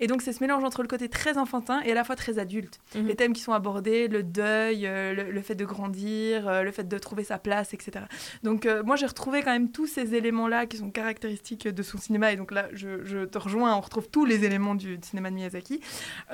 [0.00, 2.38] Et donc c'est ce mélange entre le côté très enfantin et à la fois très
[2.38, 2.80] adulte.
[2.94, 3.06] Mhm.
[3.06, 6.98] Les thèmes qui sont abordés, le deuil, le, le fait de grandir, le fait de
[7.08, 8.04] trouver sa place, etc.
[8.42, 11.96] Donc euh, moi j'ai retrouvé quand même tous ces éléments-là qui sont caractéristiques de son
[11.96, 15.34] cinéma et donc là je, te rejoins, on retrouve tous les éléments du cinéma de
[15.36, 15.80] Miyazaki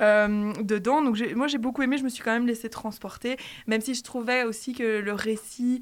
[0.01, 1.01] euh, dedans.
[1.01, 4.03] Donc moi j'ai beaucoup aimé, je me suis quand même laissée transporter, même si je
[4.03, 5.81] trouvais aussi que le récit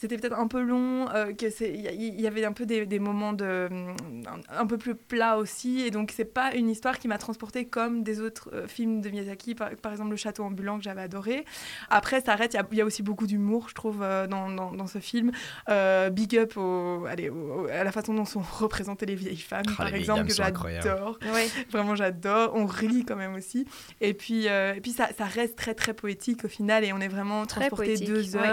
[0.00, 2.98] c'était peut-être un peu long, euh, que c'est il y, avait un peu des, des
[2.98, 7.06] moments de un, un peu plus plat aussi, et donc c'est pas une histoire qui
[7.06, 10.78] m'a transportée comme des autres euh, films de Miyazaki, par, par exemple Le Château ambulant
[10.78, 11.44] que j'avais adoré.
[11.90, 14.26] Après, ça arrête, il y a- il y, a aussi beaucoup d'humour, je trouve, euh,
[14.26, 15.32] dans, dans, dans ce film.
[15.68, 19.64] Euh, big up au, allez, au- à la façon dont sont représentées les vieilles femmes,
[19.68, 21.18] Ah, par les exemple, que j'adore.
[21.34, 21.46] Ouais.
[21.70, 22.52] Vraiment, j'adore.
[22.54, 23.66] On rit quand même aussi.
[24.00, 26.84] Et puis, euh, et puis ça, ça reste très, très poétique au final.
[26.84, 28.48] Et on est vraiment Très transporté deux ouais.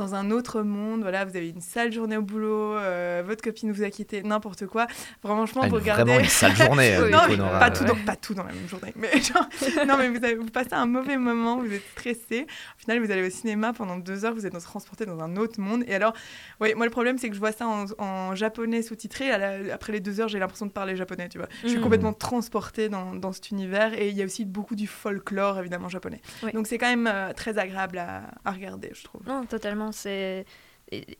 [0.00, 1.02] Dans un autre monde.
[1.02, 4.66] Voilà, vous avez une sale journée au boulot, euh, votre copine vous a quitté, n'importe
[4.66, 4.86] quoi.
[5.22, 6.02] Vraiment, vous regardez.
[6.04, 7.10] Vraiment une sale journée, euh, Oui.
[7.12, 7.58] Non, coup, mais Nora.
[7.58, 8.92] pas, tout dans, pas tout dans la même journée.
[8.96, 9.46] Mais genre,
[9.86, 12.46] non, mais vous, avez- vous passez un mauvais moment, vous êtes stressé.
[12.76, 15.60] Au final, vous allez au cinéma pendant deux heures, vous êtes transporté dans un autre
[15.60, 15.84] monde.
[15.86, 16.14] Et alors,
[16.60, 19.30] ouais, moi, le problème, c'est que je vois ça en, en japonais sous-titré.
[19.70, 21.48] Après les deux heures, j'ai l'impression de parler japonais, tu vois.
[21.62, 21.82] Je suis Mhm.
[21.82, 23.92] complètement transportée dans, dans cet univers.
[24.00, 26.20] Et il y a aussi beaucoup du folklore, évidemment, japonais.
[26.42, 26.52] Oui.
[26.52, 29.22] Donc, c'est quand même euh, très agréable à, à regarder, je trouve.
[29.26, 29.89] Non, totalement.
[29.92, 30.44] C'est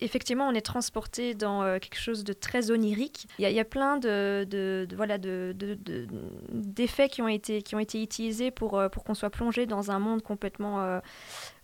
[0.00, 3.26] effectivement, on est transporté dans euh, quelque chose de très onirique.
[3.38, 6.08] Il y a, plein de, voilà, de, de- de-
[6.52, 9.90] d'effets qui, ont été, qui ont été utilisés pour, euh, pour qu'on soit plongé dans
[9.90, 11.00] un monde complètement euh,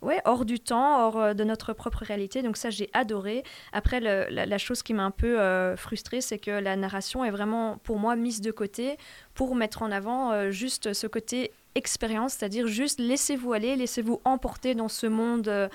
[0.01, 2.41] ouais, hors du temps, hors de notre propre réalité.
[2.41, 3.43] Donc ça, j'ai adoré.
[3.73, 5.37] Après, la, chose qui m'a un peu
[5.75, 8.97] frustrée, c'est que la narration est vraiment, pour moi, mise de côté
[9.33, 14.87] pour mettre en avant juste ce côté expérience, c'est-à-dire juste laissez-vous aller, laissez-vous emporter dans
[14.87, 15.69] ce monde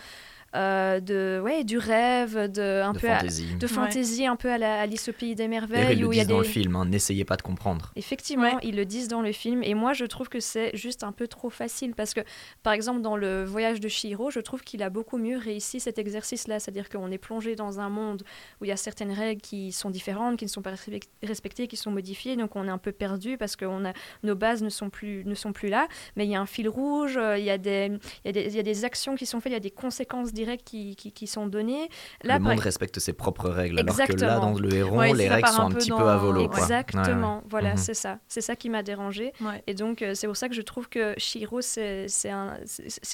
[0.54, 3.54] euh, de, ouais, du rêve, de, un De peu à- fantaisie.
[3.54, 3.72] de Ouais.
[3.72, 6.20] fantaisie, un peu à la Alice au pays des merveilles, ils le où il y
[6.20, 7.90] a disent dans le film, hein, n'essayez pas de comprendre.
[7.96, 8.60] Effectivement, Ouais.
[8.62, 9.62] ils le disent dans le film.
[9.62, 11.94] Et moi, je trouve que c'est juste un peu trop facile.
[11.94, 12.20] Parce que,
[12.62, 15.98] par exemple, dans le voyage de Shihiro, je trouve qu'il a beaucoup mieux réussi cet
[15.98, 16.58] exercice-là.
[16.60, 18.22] C'est-à-dire qu'on est plongé dans un monde
[18.60, 21.66] où il y a certaines règles qui sont différentes, qui ne sont pas respect- respectées,
[21.66, 22.36] qui sont modifiées.
[22.36, 25.24] Donc, on est un peu perdu parce que on a, nos bases ne sont, plus,
[25.24, 25.88] ne sont plus là.
[26.16, 27.90] Mais il y a un fil rouge, euh, il y a des,
[28.24, 29.60] il y a des, il y a des actions qui sont faites, il y a
[29.60, 31.88] des conséquences directes qui, qui, qui sont données.
[32.22, 34.52] Là, le par- monde respecte ses propres règles, alors que là, Exactement.
[34.52, 36.42] dans le héron, Ouais, les règles sont un petit dans- peu à volo.
[36.44, 37.48] Exactement, Ouais, ouais.
[37.50, 37.76] voilà, Mhm.
[37.78, 38.18] c'est ça.
[38.28, 39.32] C'est ça qui m'a dérangé.
[39.40, 39.62] Ouais.
[39.66, 42.06] Et donc, euh, c'est pour ça que je trouve que Shiro, c'est,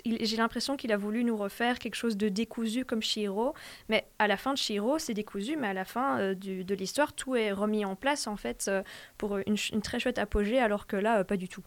[0.04, 3.54] j'ai l'impression qu'il a voulu nous refaire quelque chose de décousu comme Shiro.
[3.88, 6.74] Mais à la fin de Shiro, c'est décousu, mais à la fin euh, du- de
[6.74, 8.82] l'histoire, tout est remis en place, en fait, euh,
[9.16, 11.62] pour une, très chouette apogée, alors que là, euh, pas du tout.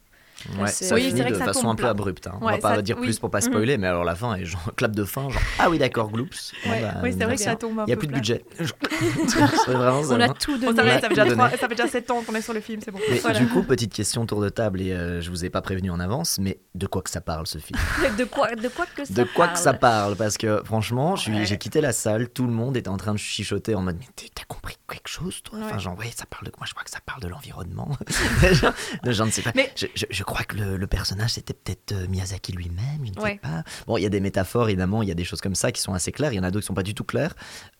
[0.60, 2.28] Ouais, c'est- ça Oui, finit de ça façon un peu abrupte.
[2.28, 2.38] hein.
[2.42, 3.06] On va pas ça- dire oui.
[3.08, 3.44] plus pour pas Mhm.
[3.46, 6.54] spoiler, mais alors la fin est genre clap de fin, genre ah oui d'accord, gloops.
[6.66, 6.82] Ouais.
[6.82, 8.44] bah, Oui, c'est vrai que ça tombe un Il y a peu plus de budget.
[9.68, 10.02] vraiment.
[10.10, 10.34] On a hein.
[10.40, 10.76] tout donné.
[10.76, 11.36] ça, va, Ouais, ça, fait déjà donné.
[11.36, 13.00] trois- ça fait déjà 7 ans qu'on est sur le film, c'est bon.
[13.10, 13.40] Mais Voilà.
[13.40, 16.00] du coup, petite question tour de table et euh, je vous ai pas prévenu en
[16.00, 17.80] avance, mais de quoi que ça parle ce film?
[18.18, 19.80] De, quoi, de quoi que ça De quoi que ça parle?
[19.82, 23.18] parle Parce que franchement, j'ai quitté la salle, tout le monde était en train de
[23.18, 25.60] chichoter en mode mais t'as compris quelque chose toi?
[25.64, 27.90] Enfin genre ouais ça parle de moi je crois que ça parle de l'environnement.
[29.06, 29.52] Je ne sais pas.
[29.76, 33.40] Je crois que le, le personnage c'était peut-être euh, Miyazaki lui-même, je ne sais Ouais.
[33.42, 33.64] pas.
[33.88, 35.82] Bon il y a des métaphores évidemment, il y a des choses comme ça qui
[35.82, 37.34] sont assez claires, il y en a d'autres qui sont pas du tout claires.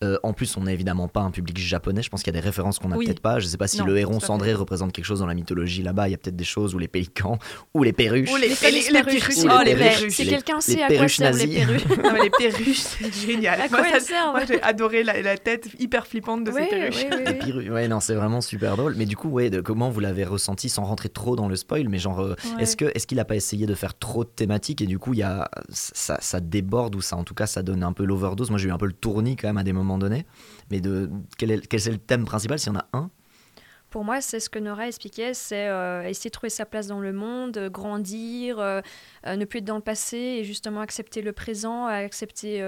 [0.04, 2.40] Euh, en plus on n'est évidemment pas un public japonais, je pense qu'il y a
[2.40, 3.06] des références qu'on n'a Oui.
[3.06, 3.38] peut-être pas.
[3.40, 6.08] Je sais pas si Non, le héron cendré représente quelque chose dans la mythologie là-bas,
[6.08, 7.38] il y a peut-être des choses où les pélicans
[7.74, 8.30] ou les perruches.
[8.30, 9.38] Ou les, Les les, les, perruches.
[9.44, 10.12] Ou Oh, les perruches.
[10.12, 11.86] Si quelqu'un sait à quoi servent les perruches.
[12.02, 13.60] Non, mais les perruches, c'est génial.
[13.60, 16.50] À Moi, quoi ça- elles servent moi, j'ai adoré la, la tête hyper flippante de
[16.50, 16.96] Oui, ces perruches.
[16.96, 17.68] oui, oui, Les perruches.
[17.70, 18.94] Ouais, non, c'est vraiment super drôle.
[18.96, 21.88] Mais du coup, ouais, de, comment vous l'avez ressenti sans rentrer trop dans le spoil
[21.88, 22.62] Mais genre, euh, Ouais.
[22.62, 25.14] est-ce que est-ce qu'il a pas essayé de faire trop de thématiques et du coup,
[25.14, 28.04] il y a ça, ça déborde ou ça, en tout cas, ça donne un peu
[28.04, 28.50] l'overdose?
[28.50, 30.26] Moi, j'ai eu un peu le tournis quand même à des moments donnés.
[30.70, 33.10] Mais de quel est, quel est le thème principal S'il y en a un?
[33.92, 36.98] Pour moi, c'est ce que Nora expliquait, c'est euh, essayer de trouver sa place dans
[36.98, 38.80] le monde, euh, grandir, euh,
[39.26, 42.64] ne plus être dans le passé et justement accepter le présent, accepter...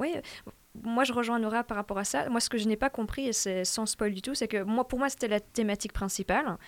[0.00, 0.12] oui,
[0.82, 2.28] moi je rejoins Nora par rapport à ça.
[2.30, 4.64] Moi, ce que je n'ai pas compris, et c'est sans spoil du tout, c'est que
[4.64, 6.58] moi, pour moi, c'était la thématique principale.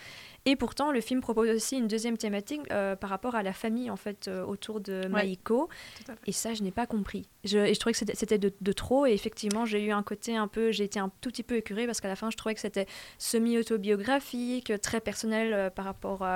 [0.50, 3.90] Et pourtant, le film propose aussi une deuxième thématique euh, par rapport à la famille,
[3.90, 6.18] en fait, euh, autour de à fait.
[6.26, 7.28] Et ça, je n'ai pas compris.
[7.44, 9.04] Je, et je trouvais que c'était- de, de trop.
[9.04, 10.72] Et effectivement, j'ai eu un côté un peu.
[10.72, 12.86] J'ai été un tout petit peu écurée parce qu'à la fin, je trouvais que c'était
[13.18, 16.26] semi-autobiographique, très personnel euh, par rapport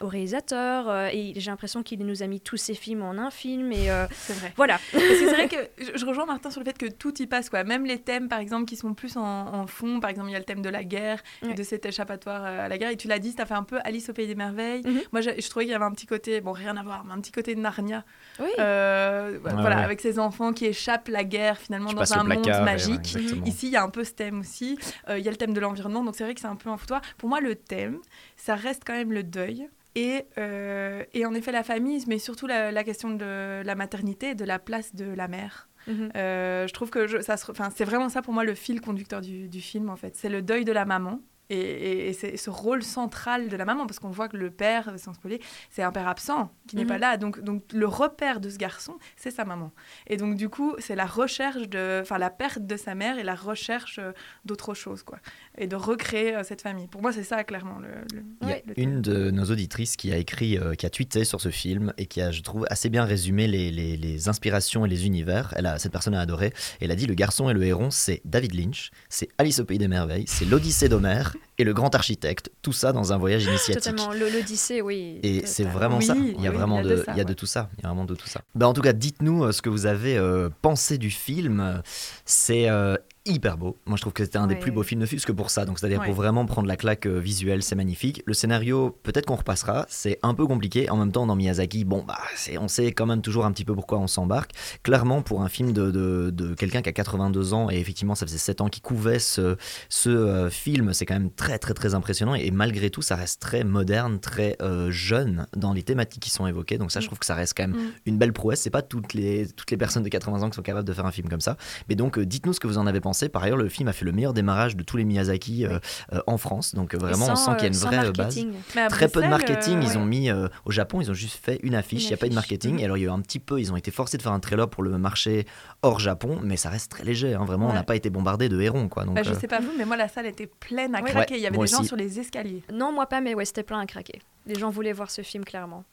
[0.00, 1.06] au réalisateur.
[1.12, 3.72] et j'ai l'impression qu'il nous a mis tous ses films en un film.
[3.72, 4.52] Et C'est vrai.
[4.56, 4.78] voilà.
[4.92, 7.64] C'est vrai que je, je rejoins Martin sur le fait que tout y passe, quoi.
[7.64, 10.00] Même les thèmes, par exemple, qui sont plus en, en fond.
[10.00, 11.54] Par exemple, il y a le thème de la guerre, Ouais.
[11.54, 12.90] de cet échappatoire à la guerre.
[12.90, 14.82] Et tu l'as dit, ça fait un peu Alice au pays des merveilles.
[14.84, 15.00] Mhm.
[15.12, 17.12] Moi, je, je trouvais qu'il y avait un petit côté, bon, rien à voir, mais
[17.12, 18.04] un petit côté de Narnia.
[18.38, 18.48] Oui.
[18.58, 19.82] Euh, voilà, ouais.
[19.84, 23.14] avec ces enfants qui échappent la guerre finalement Je dans un monde ouais, magique.
[23.46, 24.78] Ici, il y a un peu ce thème aussi.
[25.08, 26.68] Euh, Il y a le thème de l'environnement, donc c'est vrai que c'est un peu
[26.70, 27.00] un foutoir.
[27.18, 27.98] Pour moi, le thème,
[28.36, 29.68] ça reste quand même le deuil.
[29.96, 34.30] Et, euh, et en effet, la famille, mais surtout la, la question de la maternité
[34.30, 35.68] et de la place de la mère.
[35.88, 36.10] Mhm.
[36.14, 38.54] Euh, je trouve que je- ça se re- enfin, c'est vraiment ça pour moi le
[38.54, 40.14] fil conducteur du, du film, en fait.
[40.14, 41.20] C'est le deuil de la maman.
[41.50, 44.50] Et, et- et c'est ce rôle central de la maman, parce qu'on voit que le
[44.50, 46.88] père, sans spoiler, c'est un père absent qui n'est Mhm.
[46.88, 47.16] pas là.
[47.16, 49.72] Donc, donc le repère de ce garçon, c'est sa maman.
[50.06, 53.24] Et donc du coup, c'est la recherche de, enfin la perte de sa mère et
[53.24, 54.12] la recherche euh,
[54.44, 55.18] d'autre chose, quoi,
[55.58, 56.86] et de recréer euh, cette famille.
[56.86, 57.88] Pour moi, c'est ça clairement le.
[58.14, 60.90] le- Il y a le une de nos auditrices qui a écrit, euh, qui a
[60.90, 64.28] tweeté sur ce film et qui a, je trouve, assez bien résumé les, les- les
[64.28, 65.52] inspirations et les univers.
[65.56, 66.52] Elle a, cette personne a adoré.
[66.80, 69.78] Elle a dit le garçon et le héron, c'est David Lynch, c'est Alice au pays
[69.78, 72.50] des merveilles, c'est l'Odyssée d'Homère et le grand architecte.
[72.62, 73.82] Tout ça dans un voyage initiatique.
[73.84, 74.12] Totalement.
[74.12, 75.20] Le- L'Odyssée, oui.
[75.22, 76.14] Et c'est vraiment Oui, ça.
[76.16, 77.28] Il y a oui, vraiment il y a de, de ça, il y a de
[77.30, 77.34] ouais.
[77.34, 77.68] tout ça.
[77.78, 78.40] Il y a vraiment de tout ça.
[78.54, 81.82] Bah, en tout cas, dites-nous euh, ce que vous avez euh, pensé du film.
[82.24, 82.96] C'est euh,
[83.26, 83.76] hyper beau.
[83.86, 84.60] Moi, je trouve que c'était un des Ouais.
[84.60, 85.64] plus beaux films, ne fût-ce que pour ça.
[85.66, 86.06] Donc, c'est-à-dire Ouais.
[86.06, 88.22] pour vraiment prendre la claque euh, visuelle, c'est magnifique.
[88.26, 90.88] Le scénario, peut-être qu'on repassera, c'est un peu compliqué.
[90.90, 92.18] En même temps, dans Miyazaki, bon, bah,
[92.58, 94.52] on sait quand même toujours un petit peu pourquoi on s'embarque.
[94.82, 98.24] Clairement, pour un film de, de, de quelqu'un qui a 82 ans, et effectivement, ça
[98.26, 99.56] faisait 7 ans qu'il couvait ce,
[99.90, 102.34] ce euh, film, c'est quand même très, très, très impressionnant.
[102.34, 106.46] Et, malgré tout, ça reste très moderne, très euh, jeune dans les thématiques qui sont
[106.46, 106.78] évoquées.
[106.78, 107.90] Donc, ça, je trouve que ça reste quand même Mm.
[108.06, 108.60] une belle prouesse.
[108.62, 111.06] C'est pas toutes les, toutes les personnes de 80 ans qui sont capables de faire
[111.06, 111.56] un film comme ça.
[111.90, 113.09] Mais donc, dites-nous ce que vous en avez pensé.
[113.28, 115.78] Par ailleurs, le film a fait le meilleur démarrage de tous les Miyazaki euh,
[116.12, 116.74] euh, en France.
[116.74, 118.38] Donc, euh, vraiment, on sent qu'il y a une vraie base.
[118.76, 119.78] à Très peu de marketing.
[119.78, 122.02] euh, Ils ont mis euh, au Japon, ils ont juste fait une affiche.
[122.02, 122.50] Une Il n'y a pas eu de affiche.
[122.50, 122.78] marketing.
[122.80, 123.60] Et alors, il y a eu un petit peu.
[123.60, 125.46] Ils ont été forcés de faire un trailer pour le marché
[125.82, 127.34] hors Japon, mais ça reste très léger.
[127.34, 127.44] hein.
[127.44, 129.04] Vraiment, on n'a pas été bombardé de hérons, quoi.
[129.04, 131.10] Donc, Bah, je euh, sais pas vous, mais moi la salle était pleine à Ouais.
[131.10, 131.34] craquer.
[131.36, 132.62] Il y avait moi des gens sur les escaliers.
[132.72, 134.20] Non, moi pas, mais ouais, c'était plein à craquer.
[134.46, 135.84] Les gens voulaient voir ce film, clairement.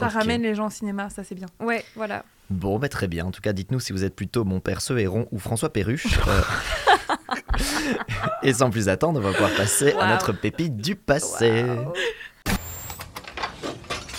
[0.00, 0.12] Ça Ok.
[0.14, 1.46] ramène les gens au cinéma, ça c'est bien.
[1.60, 2.24] Ouais, voilà.
[2.48, 3.26] Bon, bah, très bien.
[3.26, 6.18] En tout cas, dites-nous si vous êtes plutôt mon père héron ou François Perruche.
[6.26, 6.40] Euh,
[8.42, 11.64] Et sans plus attendre, on va pouvoir passer à notre pépite du passé.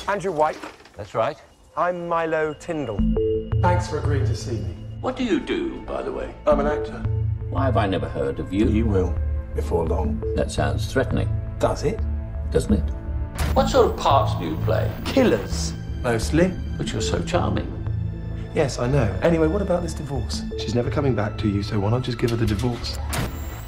[0.07, 0.59] Andrew White.
[0.97, 1.37] That's right.
[1.77, 2.97] I'm Milo Tyndall.
[3.61, 4.75] Thanks for agreeing to see me.
[5.01, 6.29] What do you do, by the way?
[6.45, 7.01] I'm an actor.
[7.49, 8.67] Why have I never heard of you?
[8.67, 9.13] You will,
[9.55, 10.21] before long.
[10.35, 11.27] That sounds threatening,
[11.59, 11.99] Does it?
[12.51, 12.83] doesn't it?
[13.53, 14.89] What sort of parts do you play?
[15.03, 15.73] Killers.
[16.01, 16.53] Mostly.
[16.77, 17.67] But you're so charming.
[18.55, 19.13] Yes, I know.
[19.21, 20.43] Anyway, what about this divorce?
[20.57, 22.97] She's never coming back to you, so why not just give her the divorce?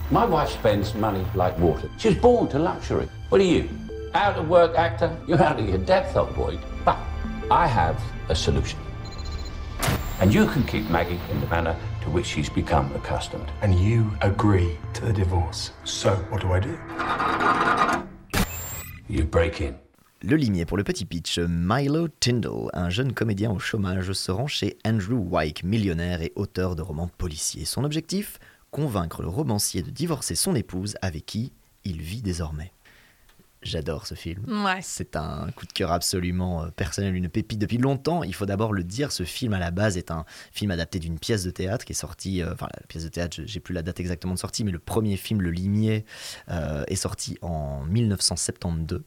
[0.10, 1.90] My wife spends money like water.
[1.98, 3.10] She was born to luxury.
[3.28, 3.68] What are you?
[4.14, 5.16] Out of work actor?
[5.28, 6.58] You're out of your depth, old boy.
[6.86, 6.98] But
[7.52, 8.80] I have a solution.
[10.22, 13.52] And you can keep Maggie in the manner to which she's become accustomed.
[13.62, 15.72] And you agree to the divorce.
[15.84, 18.10] So, what do I do?
[19.10, 24.48] Le limier pour le petit pitch, Milo Tyndall, un jeune comédien au chômage, se rend
[24.48, 27.66] chez Andrew Wyke, millionnaire et auteur de romans policiers.
[27.66, 28.40] Son objectif
[28.72, 31.52] Convaincre le romancier de divorcer son épouse avec qui
[31.84, 32.72] il vit désormais.
[33.64, 34.44] J'adore ce film.
[34.66, 34.80] Ouais.
[34.82, 38.24] C'est un coup de cœur absolument euh, personnel, une pépite depuis longtemps.
[38.24, 41.18] Il faut d'abord le dire, ce film à la base est un film adapté d'une
[41.18, 43.74] pièce de théâtre qui est sortie, euh, enfin la pièce de théâtre, je- j'ai plus
[43.74, 46.06] la date exactement de sortie, mais le premier film, Le Limier,
[46.50, 49.02] euh, est sorti en 1972.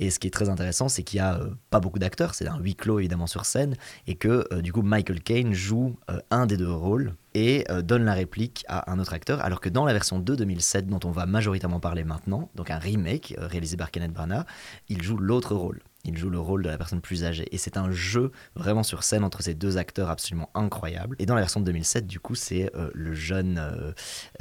[0.00, 2.46] Et ce qui est très intéressant, c'est qu'il n'y a euh, pas beaucoup d'acteurs, c'est
[2.48, 6.20] un huis clos évidemment sur scène, et que euh, du coup Michael Caine joue euh,
[6.30, 9.84] un des deux rôles et donne la réplique à un autre acteur, alors que dans
[9.84, 13.90] la version de 2007, dont on va majoritairement parler maintenant, donc un remake réalisé par
[13.90, 14.46] Kenneth Branagh,
[14.88, 15.82] il joue l'autre rôle.
[16.06, 17.46] Il joue le rôle de la personne plus âgée.
[17.52, 21.16] Et c'est un jeu vraiment sur scène entre ces deux acteurs absolument incroyables.
[21.18, 23.58] Et dans la version de 2007, du coup, c'est euh, le jeune.
[23.58, 23.92] euh,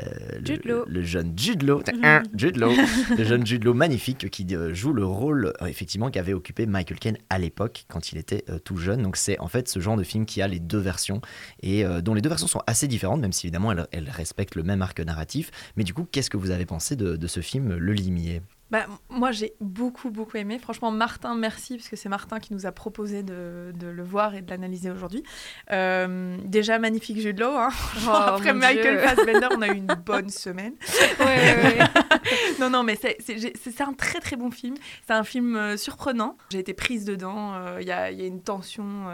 [0.01, 0.84] euh, le-.
[0.88, 1.82] Le, jeune Jude Law.
[2.04, 2.71] Hein, Jude Law.
[3.17, 7.17] le jeune Jude Law magnifique qui euh, joue le rôle, effectivement, qu'avait occupé Michael Caine
[7.30, 9.01] à l'époque, quand il était tout jeune.
[9.01, 11.21] Donc c'est en fait ce genre de film qui a les deux versions
[11.62, 14.63] et dont les deux versions sont assez différentes, même si évidemment elles, elles respectent le
[14.63, 15.51] même arc narratif.
[15.78, 18.41] Mais du coup, qu'est-ce que vous avez pensé de, de ce film, Le Limier?
[18.71, 20.58] Bah, moi, j'ai beaucoup, beaucoup aimé.
[20.58, 24.34] Franchement, Martin, merci, parce que c'est Martin qui nous a proposé de, de le voir
[24.34, 25.23] et de l'analyser aujourd'hui.
[25.71, 27.56] Euh, déjà, magnifique Jude Law.
[27.56, 27.69] hein.
[28.08, 28.99] Oh, Après Michael.
[28.99, 30.73] Fassbender, on a eu une bonne semaine.
[31.19, 31.80] Ouais, ouais, ouais.
[32.60, 34.75] non, non, mais c'est- un très, très bon film.
[35.06, 36.38] C'est un film euh, surprenant.
[36.51, 37.54] J'ai été prise dedans.
[37.54, 39.06] Euh, Il y, a, il y a une tension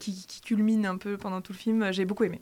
[0.00, 1.92] qui, qui culmine un peu pendant tout le film.
[1.92, 2.40] J'ai beaucoup aimé.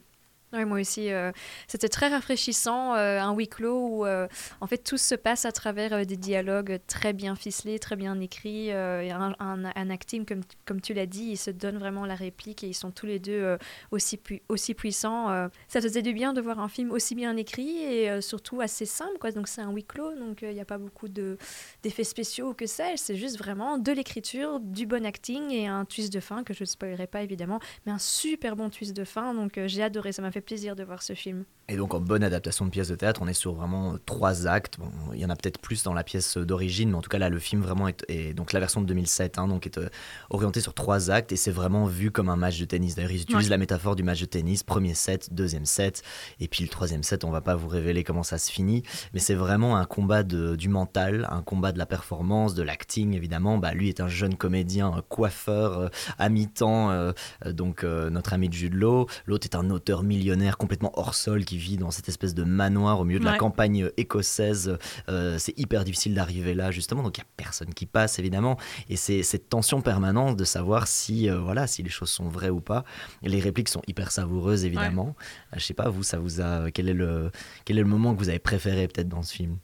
[0.52, 1.30] Ouais, moi aussi, euh,
[1.68, 4.26] c'était très rafraîchissant, euh, un huis clos où euh,
[4.60, 8.66] en fait tout se passe à travers des dialogues très bien ficelés, très bien écrits,
[8.70, 8.72] et
[9.12, 12.64] un, un- un acting comme, comme tu l'as dit, ils se donnent vraiment la réplique
[12.64, 13.56] et ils sont tous les deux
[13.92, 15.28] aussi, pui- aussi puissants.
[15.68, 19.18] ça faisait du bien de voir un film aussi bien écrit et surtout assez simple,
[19.20, 19.30] quoi.
[19.30, 21.38] Donc c'est un huis clos, donc il n'y a pas beaucoup de,
[21.84, 25.84] d'effets spéciaux ou que sais-je, c'est juste vraiment de l'écriture, du bon acting et un
[25.84, 29.04] twist de fin que je ne spoilerai pas évidemment, mais un super bon twist de
[29.04, 31.44] fin, donc j'ai adoré, ça m'a fait plaisir de voir ce film.
[31.72, 34.48] Et donc en bonne adaptation de pièce de théâtre, on est sur vraiment euh, trois
[34.48, 34.76] actes.
[34.78, 37.08] Bon, il y en a peut-être plus dans la pièce euh, d'origine, mais en tout
[37.08, 39.78] cas là le film vraiment est, est- donc la version de 2007, hein, donc est
[39.78, 39.88] euh,
[40.30, 42.96] orienté sur trois actes et c'est vraiment vu comme un match de tennis.
[42.96, 43.50] D'ailleurs ils utilisent Ouais.
[43.50, 46.02] la métaphore du match de tennis, premier set, deuxième set,
[46.40, 48.82] et puis le troisième set, on va pas vous révéler comment ça se finit,
[49.14, 53.14] mais c'est vraiment un combat de- du mental, un combat de la performance, de l'acting
[53.14, 53.58] évidemment.
[53.58, 57.12] Bah, lui est un jeune comédien, un coiffeur euh, à mi-temps, euh,
[57.46, 59.06] euh, donc euh, notre ami Jude Law.
[59.26, 62.98] L'autre est un auteur millionnaire complètement hors sol qui vit dans cette espèce de manoir
[62.98, 63.38] au milieu de la Ouais.
[63.38, 64.76] campagne écossaise.
[65.08, 68.56] Euh, c'est hyper difficile d'arriver là justement, donc il y a personne qui passe évidemment.
[68.88, 72.50] Et c'est cette tension permanente de savoir si euh, voilà si les choses sont vraies
[72.50, 72.84] ou pas.
[73.22, 75.14] Les répliques sont hyper savoureuses évidemment.
[75.52, 77.30] Euh, je sais pas vous, ça vous a quel est le
[77.64, 79.58] quel est le moment que vous avez préféré peut-être dans ce film?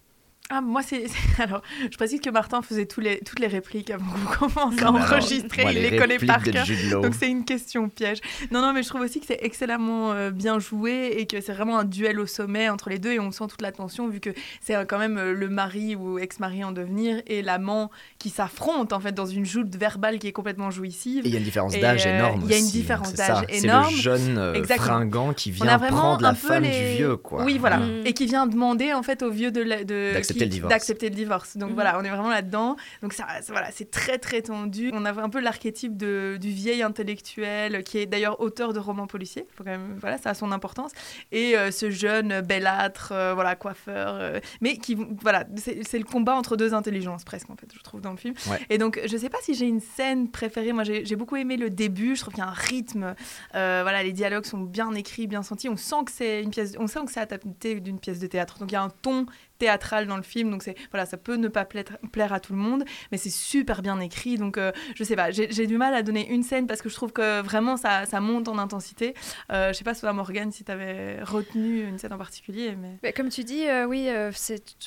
[0.49, 1.07] Ah, moi, c'est.
[1.43, 4.05] Alors, je précise que Martin faisait tous les, toutes les répliques avant
[4.39, 5.63] qu'on commence à alors, enregistrer.
[5.63, 6.65] moi, il les les connaît par cœur.
[7.03, 8.19] Donc, c'est une question piège.
[8.53, 11.53] Non, non, mais je trouve aussi que c'est excellemment euh, bien joué et que c'est
[11.53, 14.21] vraiment un duel au sommet entre les deux et on sent toute la tension vu
[14.21, 14.31] que
[14.61, 18.95] c'est euh, quand même euh, le mari ou ex-mari en devenir et l'amant qui s'affrontent
[18.95, 21.25] en fait dans une joute verbale qui est complètement jouissive.
[21.25, 22.43] Et il y a une différence d'âge euh, énorme.
[22.45, 23.87] Il y a une hein, différence d'âge énorme.
[23.91, 27.43] C'est le jeune euh, fringant qui vient prendre la femme les- du vieux, quoi.
[27.43, 27.79] Oui, voilà.
[27.79, 28.07] Mm.
[28.07, 30.71] Et qui vient demander en fait au vieux de la- de D'accepter le divorce.
[30.75, 31.57] d'accepter le divorce.
[31.57, 31.75] Donc Mhm.
[31.75, 32.77] voilà, on est vraiment là-dedans.
[33.03, 34.91] Donc ça, ça- voilà, c'est très très tendu.
[34.93, 39.07] On a un peu l'archétype de- du vieil intellectuel qui est d'ailleurs auteur de romans
[39.07, 39.47] policiers.
[39.55, 40.93] Faut quand même, voilà, ça a son importance.
[41.33, 46.35] Et euh, ce jeune belâtre, euh, voilà, coiffeur, euh, mais qui, voilà, c'est le combat
[46.35, 48.35] entre deux intelligences presque en fait, je trouve dans le film.
[48.51, 48.61] Ouais.
[48.71, 50.73] Et donc je sais pas si j'ai une scène préférée.
[50.73, 52.17] Moi, j'ai j'ai beaucoup aimé le début.
[52.17, 53.15] Je trouve qu'il y a un rythme.
[53.55, 55.69] euh, voilà, les dialogues sont bien écrits, bien sentis.
[55.69, 58.59] On sent que c'est une pièce, on sent que c'est adapté d'une pièce de théâtre.
[58.59, 59.27] Donc il y a un ton
[59.59, 60.51] théâtral dans le film.
[60.51, 63.31] Donc c'est voilà, ça peut ne pas plaire, plaire à tout le monde, mais c'est
[63.31, 64.37] super bien écrit.
[64.37, 66.95] Donc euh, je sais pas, j'ai du mal à donner une scène parce que je
[66.95, 69.15] trouve que vraiment ça, ça monte en intensité.
[69.53, 72.99] Euh, je sais pas, toi Morgane, si tu avais retenu une scène en particulier, mais
[73.03, 74.31] Bah, comme tu dis, euh, oui, euh,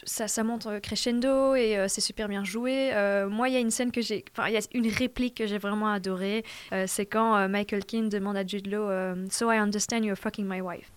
[0.06, 2.92] ça, ça monte crescendo et euh, c'est super bien joué.
[2.94, 5.36] Euh, moi, il y a une scène que j'ai, enfin, il y a une réplique
[5.38, 6.44] que j'ai vraiment adorée.
[6.74, 10.18] Euh, c'est quand euh, Michael Keane demande à Jude Law, euh, "So I understand you're
[10.18, 10.92] fucking my wife."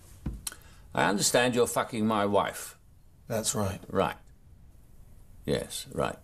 [0.95, 2.77] I understand you're fucking my wife.
[3.33, 3.79] That's right.
[3.89, 4.15] Right.
[5.43, 6.19] Yes, right.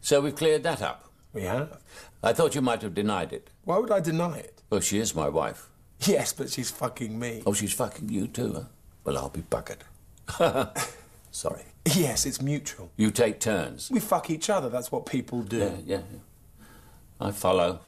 [0.00, 1.04] So we've cleared that up.
[1.34, 1.78] We have.
[2.22, 3.50] I thought you might have denied it.
[3.64, 4.62] Why would I deny it?
[4.70, 5.68] Well, she is my wife.
[6.00, 7.42] Yes, but she's fucking me.
[7.44, 8.62] Oh, she's fucking you too, huh?
[9.04, 9.82] Well, I'll be buggered.
[11.30, 11.64] Sorry.
[11.84, 12.90] Yes, it's mutual.
[12.96, 13.90] You take turns.
[13.90, 14.70] We fuck each other.
[14.70, 15.58] That's what people do.
[15.58, 15.96] Yeah, yeah.
[16.10, 16.66] yeah.
[17.20, 17.80] I follow.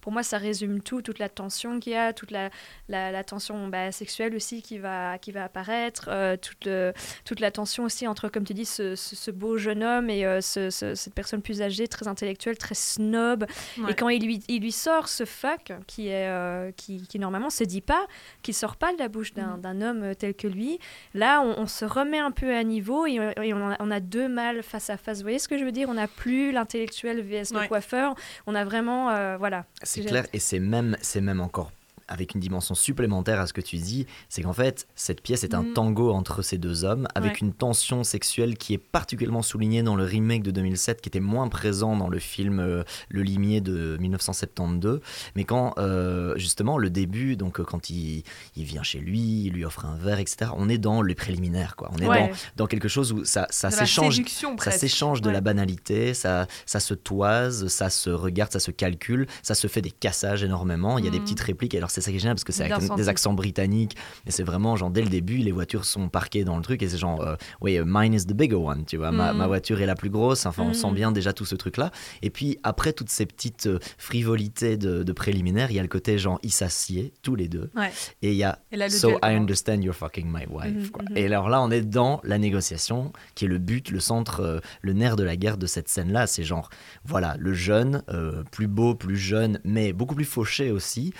[0.00, 2.50] Pour moi, ça résume tout, toute la tension qu'il y a, toute la,
[2.88, 6.92] la, la tension bah, sexuelle aussi qui va, qui va apparaître, euh, toute, le-
[7.24, 10.24] toute la tension aussi entre, comme tu dis, ce, ce- ce beau jeune homme et
[10.24, 13.44] euh, ce- ce- cette personne plus âgée, très intellectuelle, très snob.
[13.78, 13.92] Ouais.
[13.92, 17.50] Et quand il lui, il lui sort ce fuck, qui, est, euh, qui, qui normalement
[17.50, 18.06] se dit pas,
[18.42, 19.60] qui sort pas de la bouche d'un Mm.
[19.60, 20.78] d'un homme tel que lui,
[21.14, 24.00] là, on, on se remet un peu à niveau et, et on, a, on a
[24.00, 25.18] deux mâles face à face.
[25.18, 25.88] Vous voyez ce que je veux dire?
[25.88, 27.68] On n'a plus l'intellectuel vs le Ouais.
[27.68, 28.14] coiffeur.
[28.46, 29.64] On a vraiment, euh, voilà.
[29.92, 31.72] C'est clair, et c'est même, c'est même encore
[32.10, 35.54] avec une dimension supplémentaire à ce que tu dis, c'est qu'en fait, cette pièce est
[35.54, 35.72] un Mm.
[35.72, 37.38] tango entre ces deux hommes, avec Ouais.
[37.40, 41.48] une tension sexuelle qui est particulièrement soulignée dans le remake de 2007, qui était moins
[41.48, 45.00] présent dans le film euh, Le Limier de 1972.
[45.36, 48.22] Mais quand, euh, justement, le début, donc euh, quand il,
[48.56, 51.76] il vient chez lui, il lui offre un verre, etc., on est dans les préliminaires,
[51.76, 51.90] quoi.
[51.92, 52.28] On est Ouais.
[52.56, 54.20] dans, dans quelque chose où ça, s'échange
[54.58, 55.32] ça s'échange de Ouais.
[55.34, 59.82] la banalité, ça, ça se toise, ça se regarde, ça se calcule, ça se fait
[59.82, 60.98] des cassages énormément.
[60.98, 61.24] Il y a des Mhm.
[61.24, 61.74] petites répliques.
[61.74, 63.96] Alors c'est ça qui est génial parce que c'est avec des accents britanniques.
[64.26, 66.88] Et c'est vraiment genre dès le début, les voitures sont parquées dans le truc et
[66.88, 69.10] c'est genre, euh, oui, mine is the bigger one, tu vois.
[69.12, 70.46] Ma, ma voiture est la plus grosse.
[70.46, 70.94] Enfin, on sent Mhm.
[70.94, 71.90] bien déjà tout ce truc-là.
[72.22, 75.88] Et puis après toutes ces petites euh, frivolités de, de préliminaires, il y a le
[75.88, 77.70] côté genre ils s'assiedent tous les deux.
[77.76, 77.90] Ouais.
[78.22, 80.74] Et il y a Et là, So I understand you're fucking my wife.
[80.74, 81.04] Mhm, quoi.
[81.10, 81.16] mhm.
[81.16, 84.60] Et alors là, on est dans la négociation, qui est le but, le centre, euh,
[84.82, 86.26] le nerf de la guerre de cette scène-là.
[86.26, 86.70] C'est genre,
[87.04, 91.12] voilà, le jeune, euh, plus beau, plus jeune, mais beaucoup plus fauché aussi,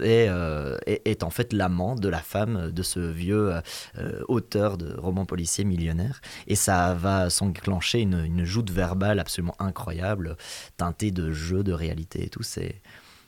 [0.00, 3.60] euh, est, en fait l'amant de la femme de ce vieux euh,
[3.98, 6.20] euh, auteur de romans policiers millionnaire.
[6.46, 10.36] Et ça va s'enclencher une, une joute verbale absolument incroyable,
[10.76, 12.42] teintée de jeu, de réalité et tout.
[12.42, 12.80] C'est,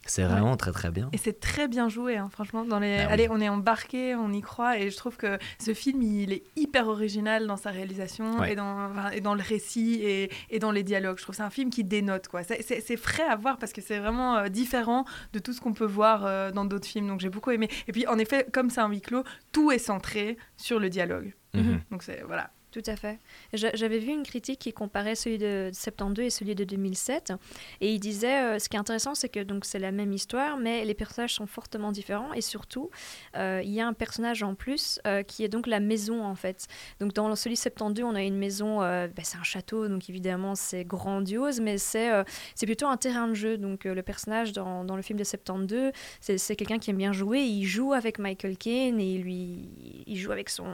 [0.07, 1.09] c'est vraiment très très bien.
[1.13, 2.65] Et c'est très bien joué, hein, franchement.
[2.65, 2.99] Dans les...
[2.99, 3.13] Ah oui.
[3.13, 6.43] Allez, on est embarqué, on y croit, et je trouve que ce film, il est
[6.57, 8.53] hyper original dans sa réalisation Ouais.
[8.53, 11.19] et, dans, enfin, et dans le récit et, et dans les dialogues.
[11.19, 12.43] Je trouve que c'est un film qui dénote, quoi.
[12.45, 15.85] C'est frais à voir parce que c'est vraiment euh, différent de tout ce qu'on peut
[15.87, 17.09] voir euh, dans d'autres films.
[17.09, 17.69] Donc j'ai beaucoup aimé.
[17.89, 21.35] Et puis en effet, comme c'est un huis clos, tout est centré sur le dialogue.
[21.55, 21.81] Mhm.
[21.91, 22.51] Donc c'est voilà.
[22.75, 23.21] Tout à fait.
[23.53, 27.33] J'a- J'avais vu une critique qui comparait celui de 72 et celui de 2007.
[27.81, 30.85] Et il disait, euh, ce qui est intéressant, c'est que c'est la même histoire, mais
[30.85, 32.33] les personnages sont fortement différents.
[32.33, 32.91] Et surtout,
[33.37, 36.35] euh, il y a un personnage en plus euh, qui est donc la maison, en
[36.35, 36.67] fait.
[36.99, 40.57] Donc dans celui de 72, on a une maison, bah, c'est un château, donc évidemment
[40.57, 42.11] c'est grandiose, mais c'est
[42.57, 43.57] c'est plutôt un terrain de jeu.
[43.57, 47.39] Donc le personnage dans, dans le film de 72, c'est quelqu'un qui aime bien jouer.
[47.43, 49.69] Il joue avec Michael Caine et lui,
[50.09, 50.67] il joue avec son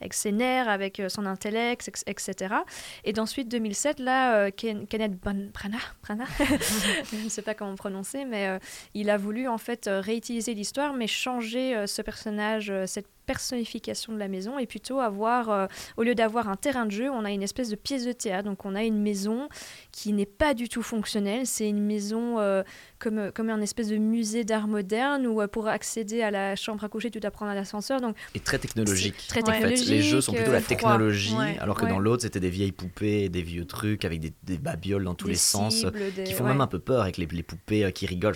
[0.00, 2.54] avec ses nerfs, avec son intellect, etc.
[3.04, 5.80] Et d'ensuite 2007, là, euh, Ken- Kenneth Branagh,
[7.12, 8.58] je ne sais pas comment prononcer, mais euh,
[8.94, 14.18] il a voulu en fait euh, réutiliser l'histoire, mais changer ce personnage, cette personnification de
[14.18, 15.66] la maison et plutôt avoir, euh,
[15.98, 18.48] au lieu d'avoir un terrain de jeu, on a une espèce de pièce de théâtre.
[18.48, 19.50] Donc on a une maison
[19.92, 21.46] qui n'est pas du tout fonctionnelle.
[21.46, 22.62] C'est une maison euh,
[22.98, 26.88] comme, comme un espèce de musée d'art moderne où pour accéder à la chambre à
[26.88, 28.00] coucher, tu dois prendre un ascenseur.
[28.00, 29.26] Donc, et très technologique.
[29.28, 29.88] Très technologique.
[29.88, 33.42] Les jeux sont plutôt la technologie, alors que dans l'autre, c'était des vieilles poupées, des
[33.42, 35.84] vieux trucs avec des, des babioles dans tous les sens
[36.24, 38.34] qui font même un peu peur avec les, les poupées qui rigolent,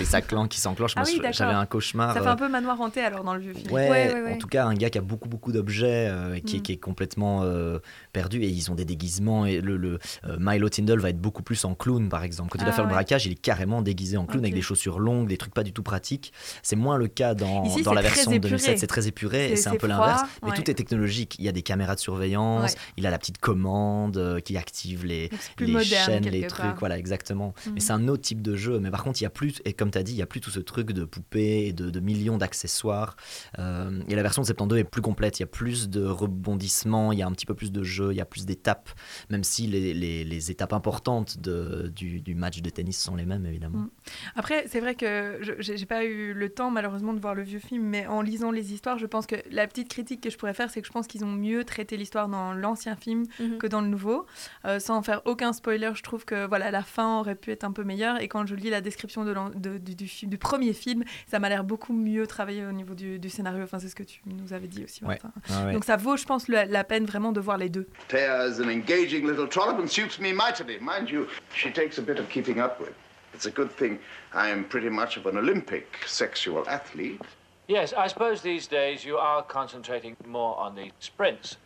[0.00, 0.94] et ça qui s'enclenche.
[0.96, 2.14] Ah J'avais un cauchemar.
[2.14, 3.72] Ça fait un peu manoir hanté alors dans le vieux film.
[3.72, 6.62] Ouais, en tout cas, un gars qui a beaucoup, beaucoup d'objets euh, qui, mm.
[6.62, 7.78] qui, est complètement euh,
[8.12, 9.46] perdu et ils ont des déguisements.
[9.46, 12.50] Et le, le euh, Milo Tyndall va être beaucoup plus en clown, par exemple.
[12.50, 14.62] Quand il va ah faire le braquage, il est carrément déguisé en clown avec des
[14.62, 16.32] chaussures longues, des trucs pas du tout pratiques.
[16.62, 18.78] C'est moins le cas dans, dans la version de 2007.
[18.78, 20.22] C'est très épuré et c'est un peu l'inverse.
[20.44, 21.36] Mais tout est technologique.
[21.38, 25.30] Il y a des caméras de surveillance, il a la petite commande qui active les,
[25.58, 26.78] les chaînes, les trucs.
[26.78, 27.54] Voilà, exactement.
[27.66, 27.80] Mais mm.
[27.80, 28.78] c'est un autre type de jeu.
[28.78, 30.26] Mais par contre, il y a plus, et comme tu as dit, il y a
[30.26, 33.16] plus tout ce truc de poupées et de, millions d'accessoires.
[33.58, 35.38] Euh, et la version de 72 est plus complète.
[35.38, 38.12] Il y a plus de rebondissements, il y a un petit peu plus de jeux,
[38.12, 38.90] il y a plus d'étapes,
[39.30, 43.46] même si les, les, étapes importantes de, du, du, match de tennis sont les mêmes,
[43.46, 43.78] évidemment.
[43.78, 43.90] Mm.
[44.36, 47.58] Après, c'est vrai que je n'ai pas eu le temps, malheureusement, de voir le vieux
[47.58, 50.54] film, mais en lisant les histoires, je pense que la petite critique que je pourrais
[50.54, 53.58] faire, c'est que je pense qu'ils ont mieux traité l'histoire dans l'ancien film mhm.
[53.58, 54.26] que dans le nouveau.
[54.64, 57.72] Euh, sans faire aucun spoiler, je trouve que voilà, la fin aurait pu être un
[57.72, 58.20] peu meilleure.
[58.20, 61.48] Et quand je lis la description de, de du, du, du, premier film, ça m'a
[61.48, 63.66] l'air beaucoup mieux travaillé au niveau du, scénario.
[63.70, 65.30] Enfin, c'est ce que tu nous avais dit aussi, Martin.
[65.48, 65.72] Ouais.
[65.72, 67.86] Donc ça vaut, je pense, la, la, peine vraiment de voir les deux.
[68.08, 70.80] Pear's an engaging little trollop and suits me mightily.
[70.80, 72.94] Mind you, she takes a bit of keeping up with.
[73.32, 74.00] It's a good thing
[74.34, 77.20] I am pretty much of an Olympic sexual athlete.
[77.68, 81.56] Yes, I suppose these days you are concentrating more on the sprints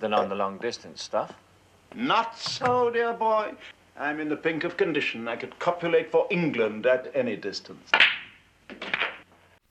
[0.00, 1.34] than on the long distance stuff.
[1.94, 3.52] Not so, dear boy.
[4.00, 5.28] I'm in the pink of condition.
[5.28, 7.90] I could copulate for England at any distance.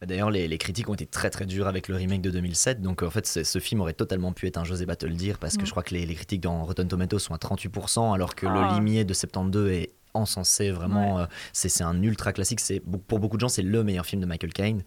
[0.06, 2.82] D'ailleurs, les, les, critiques ont été très très dures avec le remake de 2007.
[2.82, 5.66] Donc, en fait, ce film aurait totalement pu être un José Battle parce que mm.
[5.66, 8.60] je crois que les, les, critiques dans Rotten Tomatoes sont à 38%, alors que le
[8.60, 8.74] ah.
[8.76, 11.20] limier de 72 est encensé vraiment.
[11.20, 12.62] Euh, c'est un ultra classique.
[13.08, 14.84] Pour beaucoup de gens, c'est le meilleur film de Michael Caine.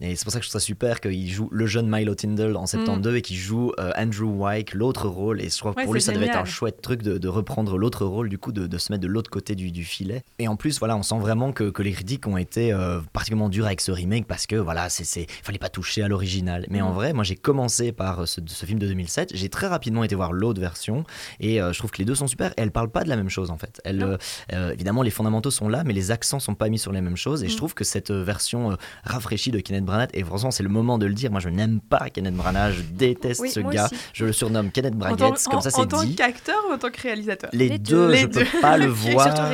[0.00, 2.56] Et c'est pour ça que je trouve ça super qu'il joue le jeune Milo Tyndall
[2.56, 3.16] en 72 mm.
[3.16, 5.40] et qu'il joue euh, Andrew Wyke, l'autre rôle.
[5.40, 8.04] Et je crois que pour lui, ça devait être un chouette truc de, reprendre l'autre
[8.04, 10.22] rôle, du coup, de, se mettre de l'autre côté du, filet.
[10.38, 13.66] Et en plus, voilà, on sent vraiment que, les critiques ont été euh, particulièrement dures
[13.66, 16.66] avec ce remake parce que, voilà, c'est fallait pas toucher à l'original.
[16.68, 16.94] Mais en mm.
[16.94, 19.30] vrai, moi, j'ai commencé par euh, ce, film de 2007.
[19.34, 21.04] J'ai très rapidement été voir l'autre version
[21.40, 22.50] et je trouve que les deux sont super.
[22.50, 23.80] Et elles parlent pas de la même chose, en fait.
[23.84, 24.18] Elles,
[24.50, 27.44] évidemment, les fondamentaux sont là, mais les accents sont pas mis sur les mêmes choses.
[27.44, 27.56] Et je mm.
[27.56, 31.14] trouve que cette version rafraîchie de Kenneth Branagh et franchement c'est le moment de le
[31.14, 31.30] dire.
[31.30, 33.88] Moi je n'aime pas Kenneth Branagh je déteste ce gars.
[34.12, 36.90] je le surnomme Kenneth Braguette comme ça c'est dit en tant qu'acteur ou en tant
[36.90, 39.52] que réalisateur les, deux, je ne peux pas le voir.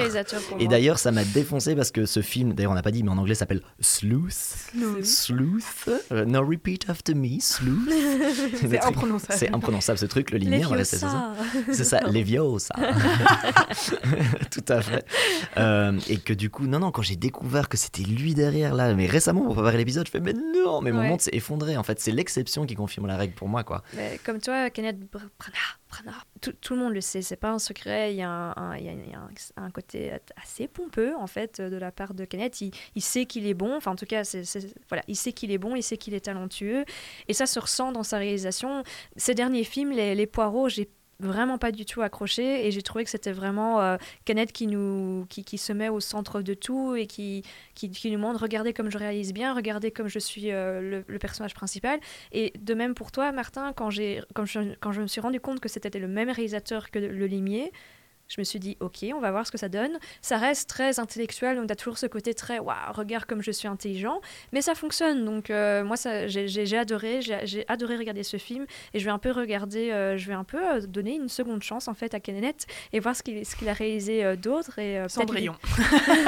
[0.59, 3.11] et d'ailleurs ça m'a défoncé parce que ce film d'ailleurs on n'a pas dit mais
[3.11, 4.70] en anglais s'appelle Sleuth
[5.03, 7.72] Sleuth, euh, no repeat after me Sleuth
[8.61, 9.39] c'est imprononçable.
[9.39, 11.33] c'est imprononçable ce truc le linéaire c'est ça.
[11.70, 12.74] C'est ça Leviosa.
[14.51, 15.05] Tout à fait.
[15.57, 18.95] Euh, et que du coup non non quand j'ai découvert que c'était lui derrière là
[18.95, 21.76] mais récemment pour préparer l'épisode je fais mais non mais mon monde s'est effondré.
[21.76, 23.82] En fait, c'est l'exception qui confirme la règle pour moi, quoi.
[24.24, 28.12] comme toi, Kenneth Branagh, tout, tout, le monde le sait, c'est pas un secret.
[28.12, 30.12] Il y a un, il y a, un, côté
[30.42, 32.60] assez pompeux, en fait, de la part de Kenneth.
[32.60, 33.76] Il, il sait qu'il est bon.
[33.76, 34.42] Enfin, en tout cas, c'est,
[34.88, 36.84] voilà, il sait qu'il est bon, il sait qu'il est talentueux.
[37.28, 38.82] Et ça se ressent dans sa réalisation.
[39.16, 40.88] Ces derniers films, Les, les Poireaux, j'ai
[41.22, 45.26] vraiment pas du tout accroché et j'ai trouvé que c'était vraiment euh, Kenneth qui nous
[45.28, 47.44] qui, qui, se met au centre de tout et qui,
[47.74, 51.54] qui, nous montre regardez comme je réalise bien regardez comme je suis euh, le, personnage
[51.54, 52.00] principal.
[52.32, 55.40] Et de même pour toi Martin quand j'ai quand je, quand je me suis rendu
[55.40, 57.72] compte que c'était le même réalisateur que le Limier
[58.28, 59.98] je me suis dit, ok, on va voir ce que ça donne.
[60.22, 63.50] Ça reste très intellectuel, donc tu as toujours ce côté très, waouh, regarde comme je
[63.50, 64.20] suis intelligent,
[64.52, 65.24] mais ça fonctionne.
[65.24, 65.96] Donc euh, moi,
[66.26, 70.26] j'ai adoré, j'ai adoré regarder ce film et je vais un peu regarder, euh, je
[70.26, 73.22] vais un peu euh, donner une seconde chance en fait à Kenneth et voir ce
[73.22, 74.78] qu'il a réalisé d'autres.
[74.78, 75.54] et Cendrillon.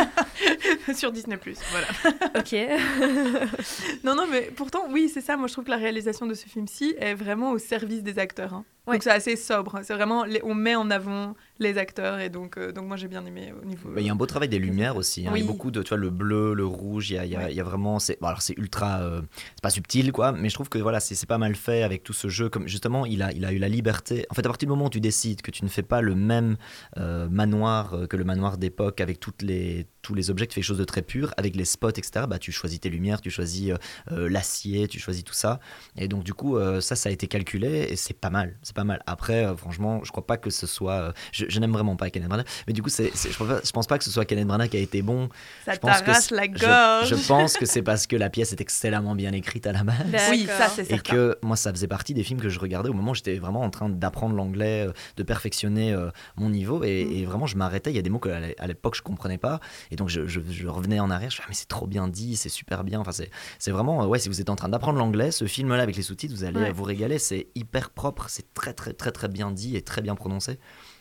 [0.95, 1.38] Sur Disney+,
[1.70, 1.86] voilà.
[2.38, 2.55] ok.
[4.05, 5.36] non, non, mais pourtant, oui, c'est ça.
[5.36, 8.55] Moi, je trouve que la réalisation de ce film-ci est vraiment au service des acteurs.
[8.55, 8.64] Hein.
[8.86, 9.80] Donc c'est assez sobre.
[9.82, 13.25] C'est vraiment, on met en avant les acteurs et donc, euh, donc moi j'ai bien
[13.25, 13.91] aimé au niveau.
[13.97, 15.27] Il y a un beau travail des lumières aussi.
[15.27, 15.33] Hein.
[15.35, 17.11] Il y a beaucoup de, tu vois, le bleu, le rouge.
[17.11, 19.23] Il y a, il y a, vraiment, c'est, alors c'est ultra, euh,
[19.55, 22.13] c'est pas subtil quoi, mais je trouve que voilà, c'est, pas mal fait avec tout
[22.13, 22.49] ce jeu.
[22.49, 24.27] Comme justement, il a, il a eu la liberté.
[24.31, 26.15] En fait, à partir du moment où tu décides que tu ne fais pas le
[26.15, 26.57] même
[26.99, 30.69] euh, manoir que le manoir d'époque avec toutes les, tous les objets, tu fais quelque
[30.69, 32.27] chose de très pur avec les spots, etc.
[32.29, 33.73] Bah, tu choisis tes lumières, tu choisis
[34.11, 35.61] l'acier, tu choisis tout ça.
[35.97, 38.85] Et donc du coup, ça, ça a été calculé et c'est pas mal c'est pas
[38.85, 39.03] mal.
[39.07, 40.93] Après, euh, franchement, je crois pas que ce soit.
[40.93, 41.13] euh,
[41.49, 43.61] je je n'aime vraiment pas Kenneth Branagh, mais du coup, c'est, c'est- je, pense pas,
[43.64, 45.28] je pense pas que ce soit Kenneth Branagh qui a été bon.
[45.64, 47.09] Ça je pense que t'arrache la gorge.
[47.09, 49.97] Je, pense que c'est parce que la pièce est excellemment bien écrite à la base.
[50.30, 51.12] Oui, ça c'est Et certain.
[51.12, 53.62] que moi, ça faisait partie des films que je regardais au moment où j'étais vraiment
[53.62, 56.82] en train d'apprendre l'anglais, euh, de perfectionner euh, mon niveau.
[56.84, 57.12] Et, Mm.
[57.12, 57.90] et vraiment, je m'arrêtais.
[57.90, 59.61] Il y a des mots qu'à l'é- à l'époque, je comprenais pas.
[59.90, 61.30] Et donc, je, je- je revenais en arrière.
[61.30, 63.01] Je fais, ah, mais c'est trop bien dit, c'est super bien.
[63.01, 65.82] Enfin, c'est c'est vraiment, euh, ouais, si vous êtes en train d'apprendre l'anglais, ce film-là
[65.82, 66.72] avec les sous-titres, vous allez Ouais.
[66.72, 67.18] vous régaler.
[67.18, 70.59] C'est hyper propre, c'est très, très, très, très bien dit et très bien prononcé.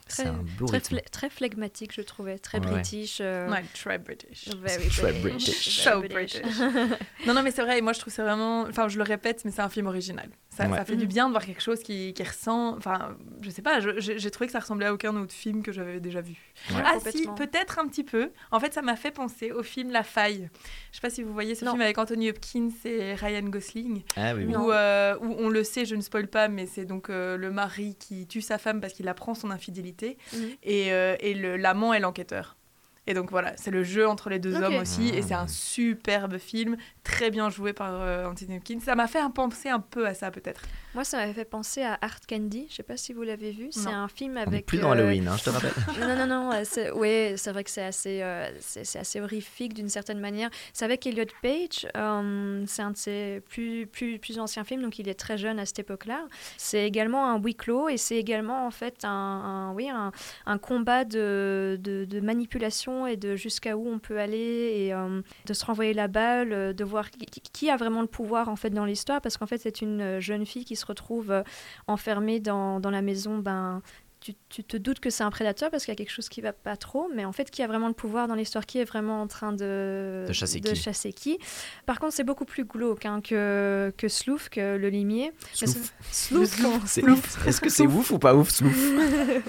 [0.08, 0.96] Très, un beau très, rythme.
[0.98, 2.68] fle- très flegmatique, je trouvais, très Ouais.
[2.72, 3.20] british.
[3.22, 4.48] euh, Ouais, très British.
[4.56, 5.22] Very Très British.
[5.46, 5.84] British.
[5.84, 6.42] So Very British.
[7.28, 8.62] non, non, mais c'est vrai, et moi je trouve c'est vraiment.
[8.64, 10.30] Enfin, je le répète, mais c'est un film original.
[10.56, 10.78] Ça, Ouais.
[10.78, 12.78] ça fait du bien de voir quelque chose qui, qui ressent.
[12.78, 16.00] Enfin, je sais pas, j'ai trouvé que ça ressemblait à aucun autre film que j'avais
[16.00, 16.36] déjà vu.
[16.70, 16.82] Ouais.
[16.86, 18.30] Ah, si, peut-être un petit peu.
[18.52, 20.50] En fait, ça m'a fait penser au film La Faille.
[20.92, 21.72] Je sais pas si vous voyez ce Non.
[21.72, 24.04] film avec Anthony Hopkins et Ryan Gosling.
[24.16, 24.56] Ah oui, oui.
[24.56, 27.50] Où, euh, où on le sait, je ne spoil pas, mais c'est donc euh, le
[27.50, 30.50] mari qui tue sa femme parce qu'il apprend son infidélité Mhm.
[30.62, 32.58] et, euh, et le- l'amant est l'enquêteur.
[33.06, 36.38] Et donc voilà, c'est le jeu entre les deux hommes aussi, et c'est un superbe
[36.38, 38.80] film, très bien joué par euh, Anthony Hopkins.
[38.80, 40.62] Ça m'a fait un penser un peu à ça peut-être.
[40.96, 42.68] Moi, ça m'avait fait penser à Art Candy.
[42.70, 43.68] Je sais pas si vous l'avez vu.
[43.72, 44.66] C'est un film avec.
[44.68, 45.72] plus dans euh, Halloween, hein, je te rappelle.
[46.00, 49.74] non, non, non, euh, c'est, ouais, c'est vrai que c'est assez, euh, c'est, assez horrifique
[49.74, 50.50] d'une certaine manière.
[50.72, 55.00] C'est avec Elliot Page, euh, c'est un de ses plus, plus, plus anciens films, donc
[55.00, 56.26] il est très jeune à cette époque-là.
[56.58, 60.12] C'est également un huis clos et c'est également en fait un, un- oui, un,
[60.46, 65.22] un combat de, de, de manipulation et de jusqu'à où on peut aller et euh,
[65.46, 68.56] de se renvoyer la balle, euh, de voir qui, qui a vraiment le pouvoir en
[68.56, 71.44] fait dans l'histoire, parce qu'en fait c'est une euh, jeune fille qui se retrouve euh,
[71.88, 73.82] enfermée dans, dans la maison ben,
[74.24, 76.40] tu, tu te doutes que c'est un prédateur parce qu'il y a quelque chose qui
[76.40, 78.86] va pas trop, mais en fait, qui a vraiment le pouvoir dans l'histoire Qui est
[78.86, 80.76] vraiment en train de, De chasser qui.
[80.76, 81.40] chasser qui
[81.86, 85.32] Par contre, c'est beaucoup plus glauque hein, que, que Slouf, que le limier.
[85.54, 85.94] Slouf.
[86.12, 88.74] Slouf, Est-ce que c'est ouf ou pas ouf, Slouf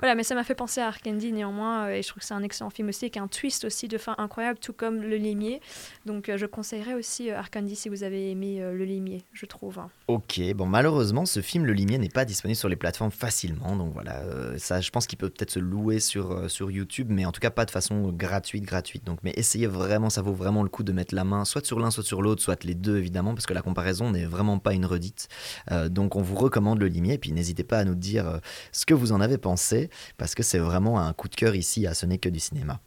[0.00, 2.34] voilà, mais ça m'a fait penser à Arcandy néanmoins, euh, et je trouve que c'est
[2.34, 5.60] un excellent film aussi, avec un twist aussi de fin incroyable, tout comme Le Limier.
[6.04, 9.78] Donc euh, je conseillerais aussi euh, Arcandy si vous avez aimé Le Limier, je trouve.
[9.78, 9.90] hein.
[10.08, 13.92] Ok, bon malheureusement ce film Le Limier n'est pas disponible sur les plateformes facilement, donc
[13.92, 17.24] voilà, euh, ça je pense qu'il peut peut-être se louer sur, euh, sur YouTube, mais
[17.24, 19.04] en tout cas pas de façon gratuite, gratuite.
[19.04, 21.80] Donc mais essayez vraiment, ça vaut vraiment le coup de mettre la main soit sur
[21.80, 24.72] l'un, soit sur l'autre, soit les deux évidemment, parce que la comparaison n'est vraiment pas
[24.72, 25.28] une redite.
[25.70, 28.38] Euh, donc on vous recommande Le Limier, et puis n'hésitez pas à nous dire euh,
[28.72, 31.86] ce que vous en avez pensé, parce que c'est vraiment un coup de cœur ici
[31.86, 32.80] à Ce n'est que du cinéma.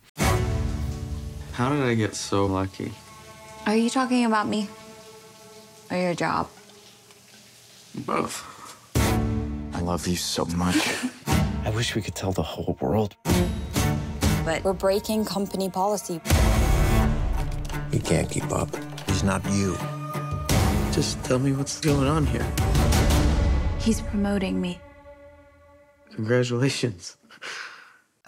[1.58, 2.92] How did I get so lucky?
[3.66, 4.68] Are you talking about me?
[5.92, 6.48] Or your job?
[8.06, 8.49] Both.
[9.80, 10.76] I love you so much.
[11.64, 13.16] I wish we could tell the whole world.
[14.44, 16.20] But we're breaking company policy.
[17.90, 18.68] He can't keep up.
[19.08, 19.78] He's not you.
[20.92, 22.46] Just tell me what's going on here.
[23.80, 24.82] He's promoting me.
[26.14, 27.16] Congratulations.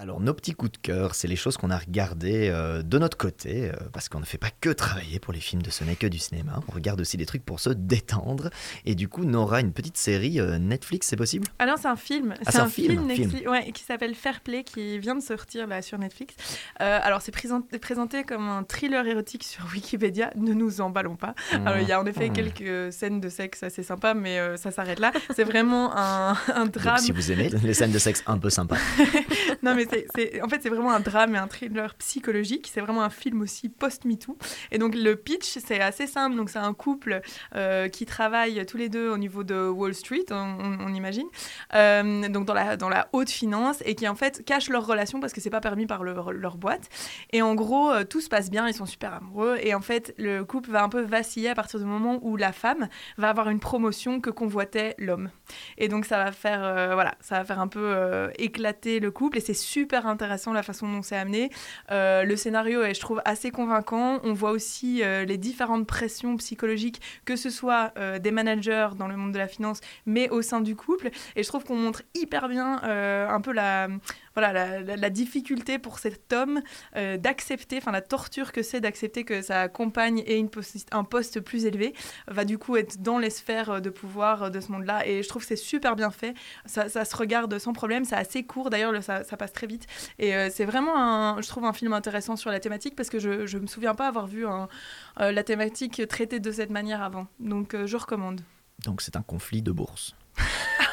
[0.01, 3.17] Alors nos petits coups de cœur, c'est les choses qu'on a regardées euh, de notre
[3.17, 5.95] côté, euh, parce qu'on ne fait pas que travailler pour les films de ce n'est
[5.95, 8.49] que du cinéma, on regarde aussi des trucs pour se détendre,
[8.85, 11.45] et du coup Nora, une petite série euh, Netflix, c'est possible?
[11.59, 12.33] Ah non, c'est un film.
[12.47, 13.51] Ah, c'est un film, Netflix- film.
[13.51, 16.33] ouais, qui s'appelle Fair Play, qui vient de sortir là sur Netflix.
[16.79, 20.31] Alors, c'est présenté, présenté comme un thriller érotique sur Wikipédia.
[20.35, 21.35] Ne nous emballons pas.
[21.79, 22.33] Il y a en effet Mmh.
[22.33, 25.11] quelques scènes de sexe assez sympas, mais ça s'arrête là.
[25.35, 26.95] C'est vraiment un, un drame.
[26.95, 28.77] Donc si vous aimez les scènes de sexe un peu sympas.
[29.63, 29.85] non, mais
[30.15, 32.69] c'est, en fait, c'est vraiment un drame et un thriller psychologique.
[32.71, 34.37] C'est vraiment un film aussi post-MeToo.
[34.71, 36.35] Et donc, le pitch, c'est assez simple.
[36.35, 37.21] Donc, c'est un couple
[37.55, 41.27] euh, qui travaille tous les deux au niveau de Wall Street, on, imagine,
[41.73, 45.41] Euh, donc dans la, haute finance, et qui en fait cachent leur relation parce que
[45.41, 46.89] c'est pas permis par leur, boîte.
[47.31, 49.57] Et en gros, euh, tout se passe bien, ils sont super amoureux.
[49.61, 52.51] Et en fait, le couple va un peu vaciller à partir du moment où la
[52.51, 55.29] femme va avoir une promotion que convoitait l'homme.
[55.77, 59.37] Et donc, ça va faire, voilà, ça va faire un peu éclater le couple.
[59.37, 61.49] Et c'est super intéressant la façon dont c'est amené.
[61.91, 64.19] Euh, le scénario est, je trouve, assez convaincant.
[64.23, 69.07] On voit aussi euh, les différentes pressions psychologiques, que ce soit euh, des managers dans
[69.07, 71.09] le monde de la finance, mais au sein du couple.
[71.37, 73.87] Et je trouve qu'on montre hyper bien un peu la,
[74.35, 76.61] voilà, la, difficulté pour cet homme
[76.95, 80.43] euh, d'accepter, enfin la torture que c'est d'accepter que sa compagne ait
[80.91, 81.93] un poste plus élevé,
[82.27, 85.05] va du coup être dans les sphères de pouvoir euh, de ce monde-là.
[85.07, 86.33] Et je trouve que c'est super bien fait.
[86.65, 88.05] Ça, se regarde sans problème.
[88.05, 88.69] C'est assez court.
[88.69, 89.87] D'ailleurs, le- ça, passe très vite.
[90.19, 93.45] Et euh, c'est vraiment, je trouve, un film intéressant sur la thématique parce que je,
[93.45, 97.27] je me souviens pas avoir vu euh, la thématique traitée de cette manière avant.
[97.39, 98.41] Donc, euh, je recommande.
[98.85, 100.15] Donc c'est un conflit de bourse.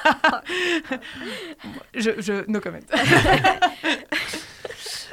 [1.95, 2.85] Je, je no comment.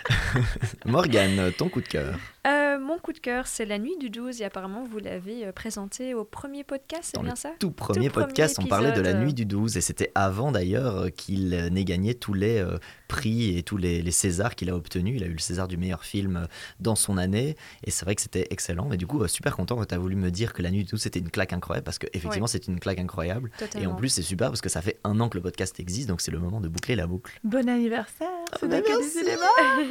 [0.85, 2.15] Morgane, ton coup de cœur.
[2.47, 5.51] Euh, mon coup de cœur, c'est La Nuit du 12 et apparemment vous l'avez euh,
[5.51, 7.51] présenté au premier podcast, c'est bien ça?
[7.59, 11.09] tout premier podcast, on parlait de la nuit du 12 et c'était avant d'ailleurs euh,
[11.09, 12.77] qu'il euh, n'ait gagné tous les euh,
[13.07, 15.13] prix et tous les, les Césars qu'il a obtenus.
[15.17, 16.45] Il a eu le César du meilleur film euh,
[16.79, 18.91] dans son année et c'est vrai que c'était excellent.
[18.91, 20.83] Et du coup, euh, super content quand tu as voulu me dire que la nuit
[20.83, 22.51] du 12 c'était une claque incroyable parce que effectivement Ouais.
[22.51, 23.49] c'est une claque incroyable.
[23.79, 26.07] Et en plus, c'est super parce que ça fait un an que le podcast existe
[26.09, 27.39] donc c'est le moment de boucler la boucle.
[27.43, 28.27] Bon anniversaire,
[28.59, 28.73] ce bon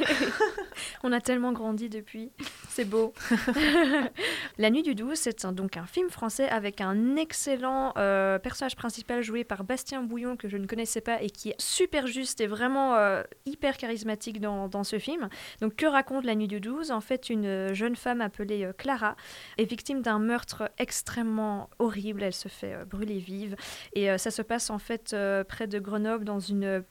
[1.03, 2.31] On a tellement grandi depuis,
[2.69, 3.13] c'est beau.
[4.57, 8.75] La Nuit du 12, c'est un- donc un film français avec un excellent euh, personnage
[8.75, 12.41] principal joué par Bastien Bouillon que je ne connaissais pas et qui est super juste
[12.41, 15.29] et vraiment euh, hyper charismatique dans, dans ce film.
[15.61, 19.15] Donc que raconte La Nuit du 12 En fait, une jeune femme appelée euh, Clara
[19.57, 22.23] est victime d'un meurtre extrêmement horrible.
[22.23, 23.55] Elle se fait euh, brûler vive
[23.93, 25.15] et ça se passe en fait
[25.47, 26.83] près de Grenoble dans une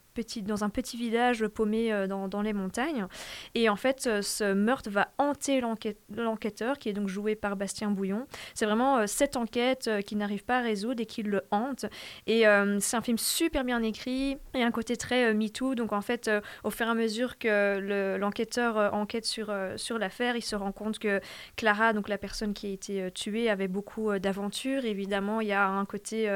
[0.43, 3.07] dans un petit village paumé euh, dans, les montagnes.
[3.55, 7.57] Et en fait, euh, ce meurtre va hanter l'enquête- l'enquêteur, qui est donc joué par
[7.57, 8.27] Bastien Bouillon.
[8.55, 11.87] C'est vraiment euh, cette enquête qu'il n'arrive pas à résoudre et qui le hante.
[12.27, 12.45] Et
[12.81, 14.37] c'est un film super bien écrit.
[14.55, 15.75] A un côté très euh, MeToo.
[15.75, 16.31] Donc en fait,
[16.63, 20.73] au fur et à mesure que le- l'enquêteur enquête sur, sur l'affaire, il se rend
[20.73, 21.21] compte que
[21.57, 24.85] Clara, donc la personne qui a été tuée, avait beaucoup d'aventures.
[24.85, 26.29] Évidemment, il y a un côté...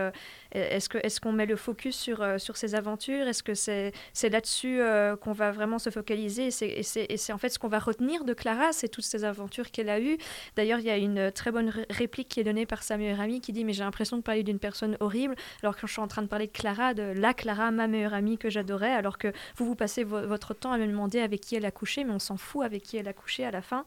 [0.56, 3.26] euh, est-ce qu'on met le focus sur, euh, sur ses aventures?
[3.28, 6.46] Est-ce que c'est c'est là-dessus euh, qu'on va vraiment se focaliser?
[6.62, 9.88] Et c'est- en fait ce qu'on va retenir de Clara, c'est toutes ces aventures qu'elle
[9.90, 10.18] a eues.
[10.56, 13.20] D'ailleurs, il y a une très bonne ré- réplique qui est donnée par sa meilleure
[13.20, 16.00] amie qui dit Mais j'ai l'impression de parler d'une personne horrible, alors que je suis
[16.02, 19.18] en train de parler de Clara, de la Clara, ma meilleure amie que j'adorais, alors
[19.18, 22.04] que vous, vous passez vo- votre temps à me demander avec qui elle a couché,
[22.04, 23.84] mais on s'en fout avec qui elle a couché à la fin.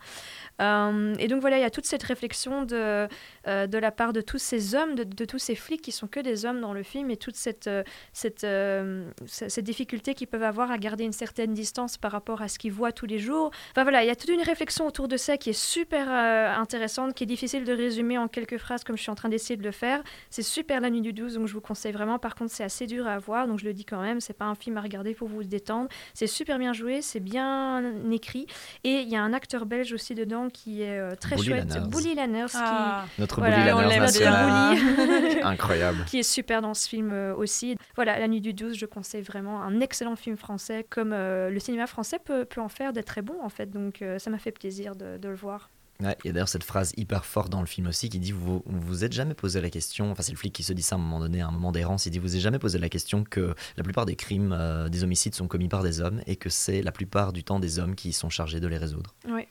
[0.62, 3.07] Euh, et donc voilà, il y a toute cette réflexion de,
[3.47, 6.07] euh, de la part de tous ces hommes, de, de tous ces flics qui sont
[6.07, 10.14] que des hommes dans le film, et toute cette, euh, cette, euh, ce- cette difficulté
[10.16, 13.06] qu'ils peuvent avoir à garder une certaine distance par rapport à ce qu'ils voient tous
[13.06, 13.52] les jours.
[13.72, 16.54] Enfin voilà, il y a toute une réflexion autour de ça qui est super euh,
[16.54, 19.56] intéressante, qui est difficile de résumer en quelques phrases comme je suis en train d'essayer
[19.56, 20.02] de le faire.
[20.30, 22.18] C'est super La Nuit du 12, donc je vous conseille vraiment.
[22.20, 24.45] Par contre, c'est assez dur à voir, donc je le dis quand même, c'est pas
[24.45, 25.88] un film à regarder pour vous détendre.
[26.14, 28.47] C'est super bien joué, c'est bien écrit,
[28.84, 31.70] et il y a un acteur belge aussi dedans qui est euh, très Bully chouette,
[31.74, 31.88] Lanners.
[31.89, 33.06] Bully Lanners, Ah.
[33.16, 34.76] qui Notre Voilà, Bully Lanners national.
[34.76, 35.41] Bully.
[35.43, 36.06] Incroyable.
[36.08, 37.77] qui est super dans ce film euh, aussi.
[37.95, 41.59] Voilà, La Nuit du 12, je conseille vraiment un excellent film français, comme euh, le
[41.59, 43.69] cinéma français peut, peut en faire d'être très bon en fait.
[43.69, 45.69] Donc euh, ça m'a fait plaisir de, de le voir.
[46.01, 48.31] Ouais, il y a d'ailleurs cette phrase hyper forte dans le film aussi qui dit
[48.31, 50.95] vous vous êtes jamais posé la question enfin c'est le flic qui se dit ça
[50.95, 52.89] à un moment donné à un moment d'errance il dit vous êtes jamais posé la
[52.89, 56.37] question que la plupart des crimes euh, des homicides sont commis par des hommes et
[56.37, 59.45] que c'est la plupart du temps des hommes qui sont chargés de les résoudre Oui.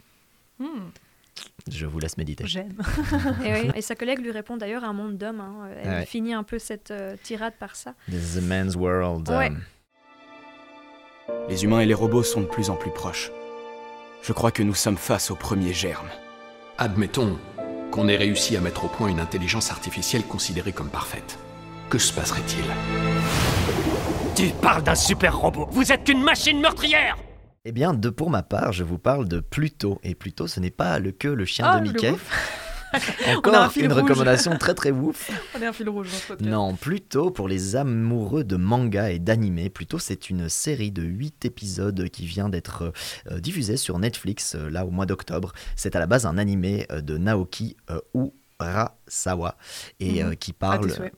[1.70, 2.76] Je vous laisse méditer J'aime.
[3.44, 5.40] Et, oui, et sa collègue lui répond d'ailleurs un monde d'hommes.
[5.40, 5.68] hein.
[5.82, 6.06] Elle Ouais.
[6.06, 7.94] finit un peu cette euh, tirade par ça.
[8.08, 9.48] This is a man's world Ouais.
[9.48, 9.60] um,
[11.48, 13.30] Les humains et les robots sont de plus en plus proches.
[14.22, 16.08] Je crois que nous sommes face au premier germe.
[16.78, 17.38] Admettons
[17.90, 21.38] qu'on ait réussi à mettre au point une intelligence artificielle considérée comme parfaite.
[21.88, 22.64] Que se passerait-il?
[24.36, 25.66] Tu parles d'un super robot.
[25.72, 27.16] Vous êtes qu'une machine meurtrière
[27.66, 30.00] Eh bien, de pour ma part, je vous parle de Pluto.
[30.02, 32.14] Et Pluto, ce n'est pas le que le chien Ah, de Mickey.
[33.36, 34.02] Encore un une rouge.
[34.02, 35.30] recommandation très très ouf.
[35.54, 36.08] On est un fil rouge
[36.40, 36.46] dans.
[36.48, 39.68] Non, plutôt pour les amoureux de manga et d'anime.
[39.68, 42.94] Plutôt, c'est une série de 8 épisodes qui vient d'être
[43.30, 45.52] euh, diffusée sur Netflix euh, là au mois d'octobre.
[45.76, 48.00] C'est à la base un animé euh, de Naoki euh,
[49.10, 49.56] Urasawa
[49.98, 50.36] et euh, Mhm.
[50.36, 50.90] qui À parle.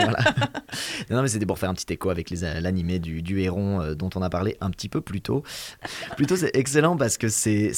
[1.10, 4.10] Non, mais c'était pour faire un petit écho avec l'animé du, du héron euh, dont
[4.14, 5.42] on a parlé un petit peu plus tôt.
[6.16, 7.72] Plutôt, c'est excellent parce que c'est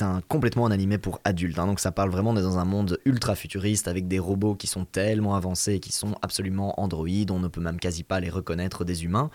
[0.00, 1.58] un, complètement un animé pour adultes.
[1.58, 1.66] hein.
[1.66, 5.36] donc, ça parle vraiment dans un monde ultra futuriste avec des robots qui sont tellement
[5.36, 7.30] avancés, qui sont absolument androïdes.
[7.30, 9.30] On ne peut même quasi pas les reconnaître des humains.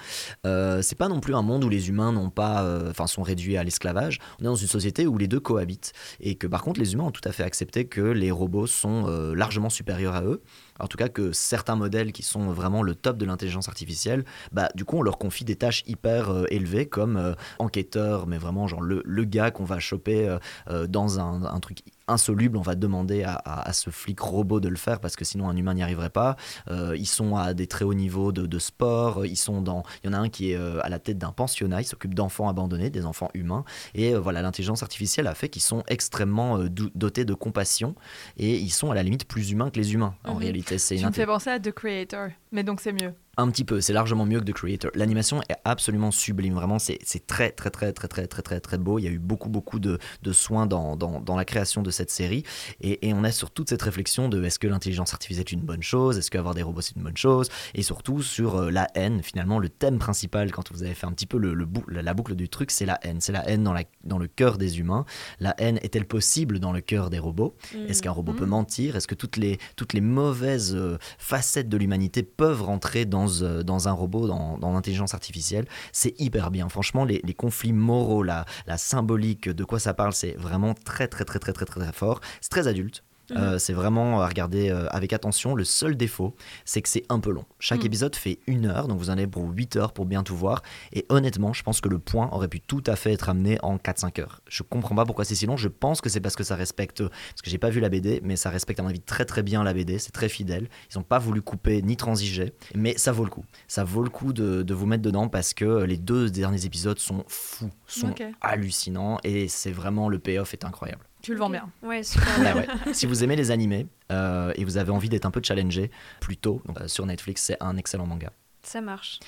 [0.46, 3.24] Euh, c'est pas non plus un monde où les humains n'ont pas, euh, enfin, sont
[3.24, 4.20] réduits à l'esclavage.
[4.40, 7.06] On est dans une société où les deux cohabitent et que par contre, les humains
[7.06, 10.42] ont tout à fait accepté que les robots sont euh, largement supérieurs à eux.
[10.80, 14.70] En tout cas, que certains modèles qui sont vraiment le top de l'intelligence artificielle, bah,
[14.76, 18.68] du coup, on leur confie des tâches hyper euh, élevées comme euh, enquêteur, mais vraiment
[18.68, 20.38] genre le, le gars qu'on va choper
[20.70, 24.60] euh, dans un, un truc insoluble, on va demander à, à- à ce flic robot
[24.62, 26.38] de le faire parce que sinon un humain n'y arriverait pas.
[26.70, 29.84] Ils sont à des très hauts niveaux de, de sport, ils sont dans...
[30.04, 32.48] Il y en a un qui est à la tête d'un pensionnat, il s'occupe d'enfants
[32.48, 36.60] abandonnés, des enfants humains, et voilà, l'intelligence artificielle a fait qu'ils sont extrêmement
[36.96, 37.96] dotés de compassion,
[38.38, 40.38] et ils sont à la limite plus humains que les humains, en Mhm.
[40.40, 40.67] réalité.
[40.76, 43.82] C'est Tu me fais penser à The Creator, mais donc c'est mieux un petit peu,
[43.82, 44.92] c'est largement mieux que The Creator.
[44.96, 48.98] L'animation est absolument sublime, vraiment, c'est très, très, très, très, très, très, très, très beau.
[49.00, 51.92] Il y a eu beaucoup, beaucoup de, de soins dans, dans, dans, la création de
[51.92, 52.44] cette série.
[52.82, 55.62] Et, et, on est sur toute cette réflexion de est-ce que l'intelligence artificielle est une
[55.62, 56.18] bonne chose?
[56.18, 57.50] Est-ce qu'avoir des robots, c'est une bonne chose?
[57.76, 61.12] Et surtout sur euh, la haine, finalement, le thème principal, quand vous avez fait un
[61.12, 63.22] petit peu le, le bou la, boucle du truc, c'est la haine.
[63.22, 65.06] C'est la haine dans, la, dans le cœur des humains.
[65.40, 67.56] La haine est-elle possible dans le cœur des robots?
[67.76, 67.88] Mhm.
[67.88, 68.40] Est-ce qu'un robot mhm.
[68.40, 68.96] peut mentir?
[68.96, 73.64] Est-ce que toutes les, toutes les mauvaises euh, facettes de l'humanité peuvent rentrer dans euh,
[73.64, 75.66] dans, un robot, dans, l'intelligence artificielle.
[75.92, 76.70] C'est hyper bien.
[76.70, 81.26] Franchement, les, conflits moraux, la, la symbolique, de quoi ça parle, c'est vraiment très, très,
[81.26, 82.22] très, très, très, très, très fort.
[82.42, 83.04] C'est très adulte.
[83.32, 83.60] Euh, mhm.
[83.60, 85.56] c'est vraiment à regarder euh, avec attention.
[85.56, 87.46] Le seul défaut, c'est que c'est un peu long.
[87.60, 87.88] Chaque mhm.
[87.88, 90.62] épisode fait une heure, donc vous en avez pour 8 heures pour bien tout voir.
[90.94, 93.78] Et honnêtement, je pense que le point aurait pu tout à fait être amené en
[93.78, 94.42] 4-5 heures.
[94.48, 95.58] Je comprends pas pourquoi c'est si long.
[95.58, 98.22] Je pense que c'est parce que ça respecte, parce que j'ai pas vu la BD,
[98.24, 100.00] mais ça respecte à mon avis très très bien la BD.
[100.00, 100.70] C'est très fidèle.
[100.92, 103.46] Ils ont pas voulu couper ni transiger, mais ça vaut le coup.
[103.68, 107.00] Ça vaut le coup de, de vous mettre dedans parce que les deux derniers épisodes
[107.00, 111.04] sont fous, sont hallucinants et c'est vraiment le payoff est incroyable.
[111.28, 111.70] Tu le vends bien.
[111.84, 112.26] Ouais, super.
[112.40, 112.94] Bah ouais.
[112.94, 116.62] si vous aimez les animés euh, et vous avez envie d'être un peu challengé, plutôt
[116.80, 118.32] euh, sur Netflix, c'est un excellent manga.
[118.64, 119.20] Ça marche.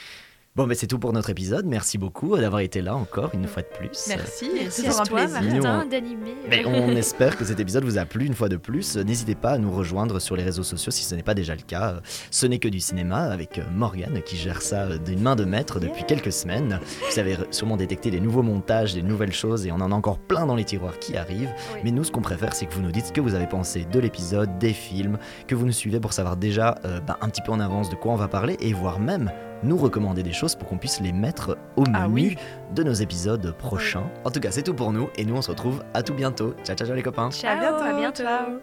[0.55, 1.65] Bon, mais c'est tout pour notre épisode.
[1.67, 4.07] Merci beaucoup d'avoir été là encore une fois de plus.
[4.09, 5.41] Merci, c'est un toi, plaisir.
[5.41, 6.35] Martin, d'animer.
[6.49, 8.97] Mais on espère que cet épisode vous a plu une fois de plus.
[8.97, 11.61] N'hésitez pas à nous rejoindre sur les réseaux sociaux si ce n'est pas déjà le
[11.61, 12.01] cas.
[12.31, 16.03] Ce n'est que du cinéma avec Morgane qui gère ça d'une main de maître depuis
[16.03, 16.79] quelques semaines.
[17.09, 20.17] Vous avez sûrement détecté des nouveaux montages, des nouvelles choses et on en a encore
[20.17, 21.53] plein dans les tiroirs qui arrivent.
[21.83, 23.85] Mais nous, ce qu'on préfère, c'est que vous nous dites ce que vous avez pensé
[23.85, 27.43] de l'épisode, des films, que vous nous suivez pour savoir déjà euh, ben, un petit
[27.43, 29.31] peu en avance de quoi on va parler et voir même
[29.63, 32.37] nous recommander des choses pour qu'on puisse les mettre au ah menu
[32.75, 34.09] de nos épisodes prochains.
[34.25, 36.53] En tout cas, c'est tout pour nous et nous on se retrouve à tout bientôt.
[36.63, 37.29] Ciao ciao, ciao les copains.
[37.31, 37.83] Ciao, à bientôt.
[37.83, 38.59] À bientôt.